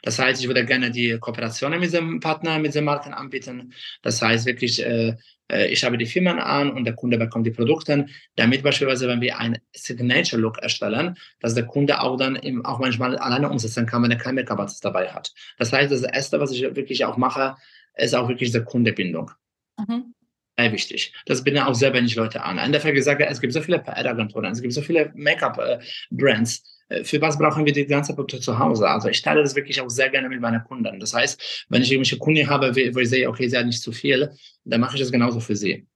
[0.02, 3.72] Das heißt, ich würde gerne die Kooperationen mit dem Partner, mit den Marken anbieten.
[4.02, 5.14] Das heißt wirklich, äh, äh,
[5.48, 9.38] ich habe die Firmen an und der Kunde bekommt die Produkte, damit beispielsweise, wenn wir
[9.38, 14.02] einen Signature Look erstellen, dass der Kunde auch dann im, auch manchmal alleine umsetzen kann,
[14.02, 15.32] wenn er kein Make-up dabei hat.
[15.58, 17.56] Das heißt, das Erste, was ich wirklich auch mache,
[17.96, 19.30] ist auch wirklich die Kundebindung.
[19.78, 20.14] Mhm.
[20.56, 21.12] Sehr wichtig.
[21.26, 22.58] Das binden auch sehr wenig Leute an.
[22.58, 26.83] In der gesagt, es gibt so viele PR-Agenturen, es gibt so viele Make-up-Brands.
[26.88, 28.88] Äh, für was brauchen wir die ganze Produkte zu Hause?
[28.88, 31.00] Also ich teile das wirklich auch sehr gerne mit meinen Kunden.
[31.00, 33.92] Das heißt, wenn ich irgendwelche Kunden habe, wo ich sehe, okay, sie hat nicht zu
[33.92, 34.30] viel,
[34.64, 35.86] dann mache ich das genauso für sie.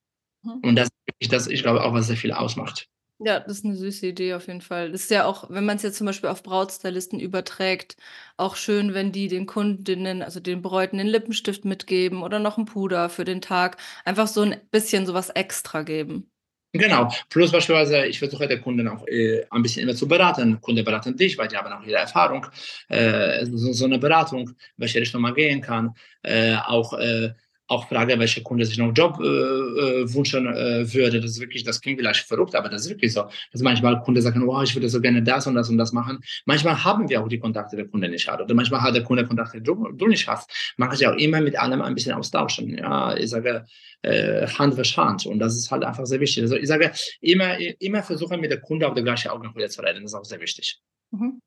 [0.42, 0.60] Mhm.
[0.62, 2.88] Und das ist das, ich glaube, auch was sehr viel ausmacht.
[3.20, 4.92] Ja, das ist eine süße Idee auf jeden Fall.
[4.92, 7.96] Das ist ja auch, wenn man es jetzt zum Beispiel auf Brautstylisten überträgt,
[8.36, 12.64] auch schön, wenn die den Kundinnen, also den Bräuten, den Lippenstift mitgeben oder noch ein
[12.64, 13.76] Puder für den Tag.
[14.04, 16.30] Einfach so ein bisschen sowas extra geben.
[16.72, 17.10] Genau.
[17.30, 20.60] Plus beispielsweise, ich versuche der Kunden auch äh, ein bisschen immer zu beraten.
[20.60, 22.46] Kunde beraten dich, weil die haben auch ihre Erfahrung.
[22.88, 25.94] Äh, so, so, eine Beratung, welche Richtung man gehen kann.
[26.22, 27.32] Äh, auch äh,
[27.68, 31.20] auch Frage, welcher Kunde sich noch Job äh, äh, wünschen äh, würde.
[31.20, 33.24] Das ist wirklich, das klingt vielleicht verrückt, aber das ist wirklich so.
[33.52, 36.18] Dass manchmal Kunden sagen, wow, ich würde so gerne das und das und das machen.
[36.46, 38.40] Manchmal haben wir auch die Kontakte, der Kunde nicht hat.
[38.40, 40.50] Oder manchmal hat der Kunde Kontakte, du, du nicht hast.
[40.78, 42.76] Man kann sich auch immer mit allem ein bisschen austauschen.
[42.78, 43.66] Ja, ich sage,
[44.02, 45.26] äh, Hand für Hand.
[45.26, 46.42] Und das ist halt einfach sehr wichtig.
[46.42, 46.90] Also ich sage,
[47.20, 50.02] immer, immer versuchen, mit der Kunde auf der gleichen Augenhöhe zu reden.
[50.02, 50.80] Das ist auch sehr wichtig.
[51.10, 51.40] Mhm.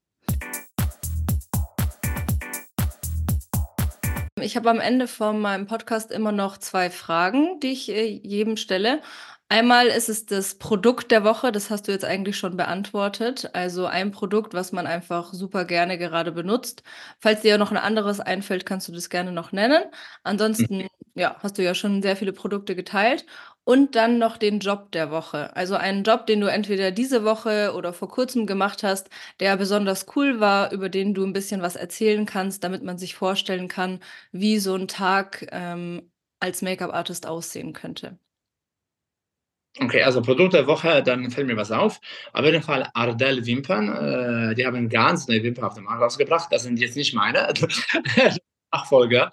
[4.39, 8.55] Ich habe am Ende von meinem Podcast immer noch zwei Fragen, die ich äh, jedem
[8.57, 9.01] stelle.
[9.49, 13.49] Einmal ist es das Produkt der Woche, das hast du jetzt eigentlich schon beantwortet.
[13.53, 16.83] Also ein Produkt, was man einfach super gerne gerade benutzt.
[17.19, 19.83] Falls dir ja noch ein anderes einfällt, kannst du das gerne noch nennen.
[20.23, 20.87] Ansonsten, mhm.
[21.15, 23.25] ja, hast du ja schon sehr viele Produkte geteilt.
[23.63, 25.55] Und dann noch den Job der Woche.
[25.55, 29.09] Also einen Job, den du entweder diese Woche oder vor kurzem gemacht hast,
[29.39, 33.13] der besonders cool war, über den du ein bisschen was erzählen kannst, damit man sich
[33.15, 33.99] vorstellen kann,
[34.31, 38.17] wie so ein Tag ähm, als Make-up-Artist aussehen könnte.
[39.79, 42.01] Okay, also Produkt der Woche, dann fällt mir was auf.
[42.33, 44.51] Auf jeden Fall Ardell Wimpern.
[44.51, 46.51] Äh, die haben ganz neue Wimpern auf den Markt rausgebracht.
[46.51, 47.47] Das sind jetzt nicht meine
[48.71, 49.31] Nachfolger,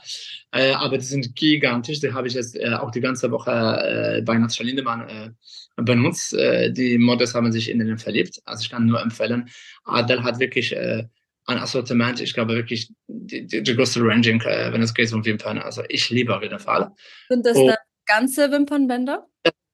[0.53, 2.01] äh, aber die sind gigantisch.
[2.01, 6.35] Die habe ich jetzt äh, auch die ganze Woche äh, bei Natascha Lindemann äh, benutzt.
[6.35, 8.41] Äh, die Models haben sich in den verliebt.
[8.45, 9.49] Also ich kann nur empfehlen.
[9.85, 14.93] Ardell hat wirklich ein Assortiment, ich glaube wirklich die, die, die größte Ranging, wenn es
[14.93, 15.59] geht um Wimpern.
[15.59, 16.93] Also ich liebe auf jeden Fall.
[17.29, 17.69] Sind das oh.
[17.69, 19.27] dann ganze Wimpernbänder?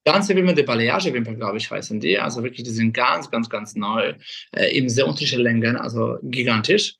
[0.04, 2.18] Ganze Wimpern, die Balayage-Wimpern, glaube ich, heißen die.
[2.18, 4.12] Also wirklich, die sind ganz, ganz, ganz neu.
[4.54, 6.96] Äh, eben sehr unterschiedliche Längen, also gigantisch.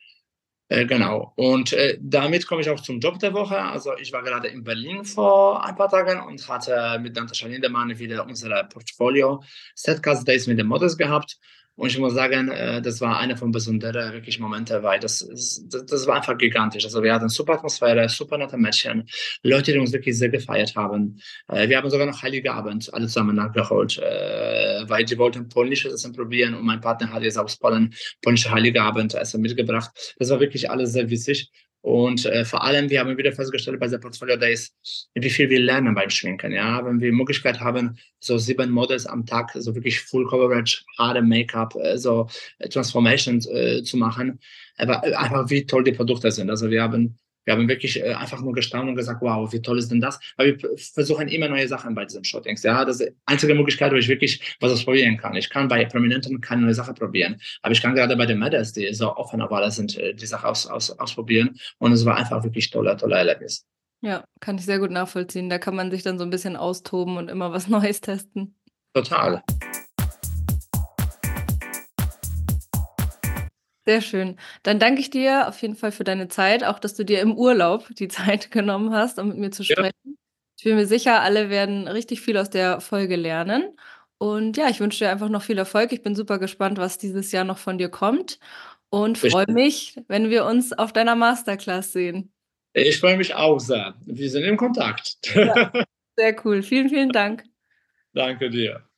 [0.69, 1.33] Äh, genau.
[1.37, 3.59] Und äh, damit komme ich auch zum Job der Woche.
[3.59, 7.99] Also ich war gerade in Berlin vor ein paar Tagen und hatte mit Natascha Lindemann
[7.99, 9.43] wieder unsere Portfolio
[9.75, 11.39] Setcast Days mit den Models gehabt.
[11.77, 15.65] Und ich muss sagen, äh, das war einer von besonderen wirklich Momente, weil das, das,
[15.69, 16.85] das war einfach gigantisch.
[16.85, 19.05] Also wir hatten super Atmosphäre, super nette Mädchen,
[19.43, 21.21] Leute, die uns wirklich sehr gefeiert haben.
[21.49, 25.95] Äh, wir haben sogar noch Heilige Abend alle zusammen nachgeholt, äh, weil die wollten polnisches
[25.95, 30.15] Essen probieren und mein Partner hat jetzt aus Polen polnische Heilige Abend Essen mitgebracht.
[30.19, 31.51] Das war wirklich alles sehr witzig.
[31.85, 34.75] Und äh, vor allem, wir haben wieder festgestellt bei der Portfolio Days,
[35.13, 36.51] wie viel wir lernen beim Schminken.
[36.51, 40.83] Ja, wenn wir die Möglichkeit haben, so sieben Models am Tag, so wirklich Full Coverage,
[40.97, 42.27] Haare, Make-up, äh, so
[42.71, 44.41] Transformations äh, zu machen,
[44.79, 46.49] aber äh, einfach wie toll die Produkte sind.
[46.49, 49.79] Also wir haben wir haben wirklich äh, einfach nur gestaunt und gesagt, wow, wie toll
[49.79, 50.19] ist denn das?
[50.37, 52.63] Weil wir versuchen immer neue Sachen bei diesen Shootings.
[52.63, 55.35] Ja, das ist die einzige Möglichkeit, wo ich wirklich was ausprobieren kann.
[55.35, 58.73] Ich kann bei Prominenten keine neue Sache probieren, aber ich kann gerade bei den Mädels,
[58.73, 61.59] die so offen auf alles sind, äh, die Sache aus, aus, ausprobieren.
[61.79, 63.67] Und es war einfach wirklich toller, toller Erlebnis.
[64.01, 65.49] Ja, kann ich sehr gut nachvollziehen.
[65.49, 68.55] Da kann man sich dann so ein bisschen austoben und immer was Neues testen.
[68.93, 69.43] Total.
[73.87, 74.37] Sehr schön.
[74.63, 77.37] Dann danke ich dir auf jeden Fall für deine Zeit, auch dass du dir im
[77.37, 79.93] Urlaub die Zeit genommen hast, um mit mir zu sprechen.
[80.05, 80.13] Ja.
[80.57, 83.77] Ich bin mir sicher, alle werden richtig viel aus der Folge lernen.
[84.19, 85.93] Und ja, ich wünsche dir einfach noch viel Erfolg.
[85.93, 88.39] Ich bin super gespannt, was dieses Jahr noch von dir kommt
[88.89, 92.33] und freue mich, wenn wir uns auf deiner Masterclass sehen.
[92.73, 93.95] Ich freue mich auch sehr.
[94.07, 95.17] Wir sind in Kontakt.
[95.35, 95.73] Ja,
[96.17, 96.63] sehr cool.
[96.63, 97.45] Vielen, vielen Dank.
[98.15, 98.89] Danke dir.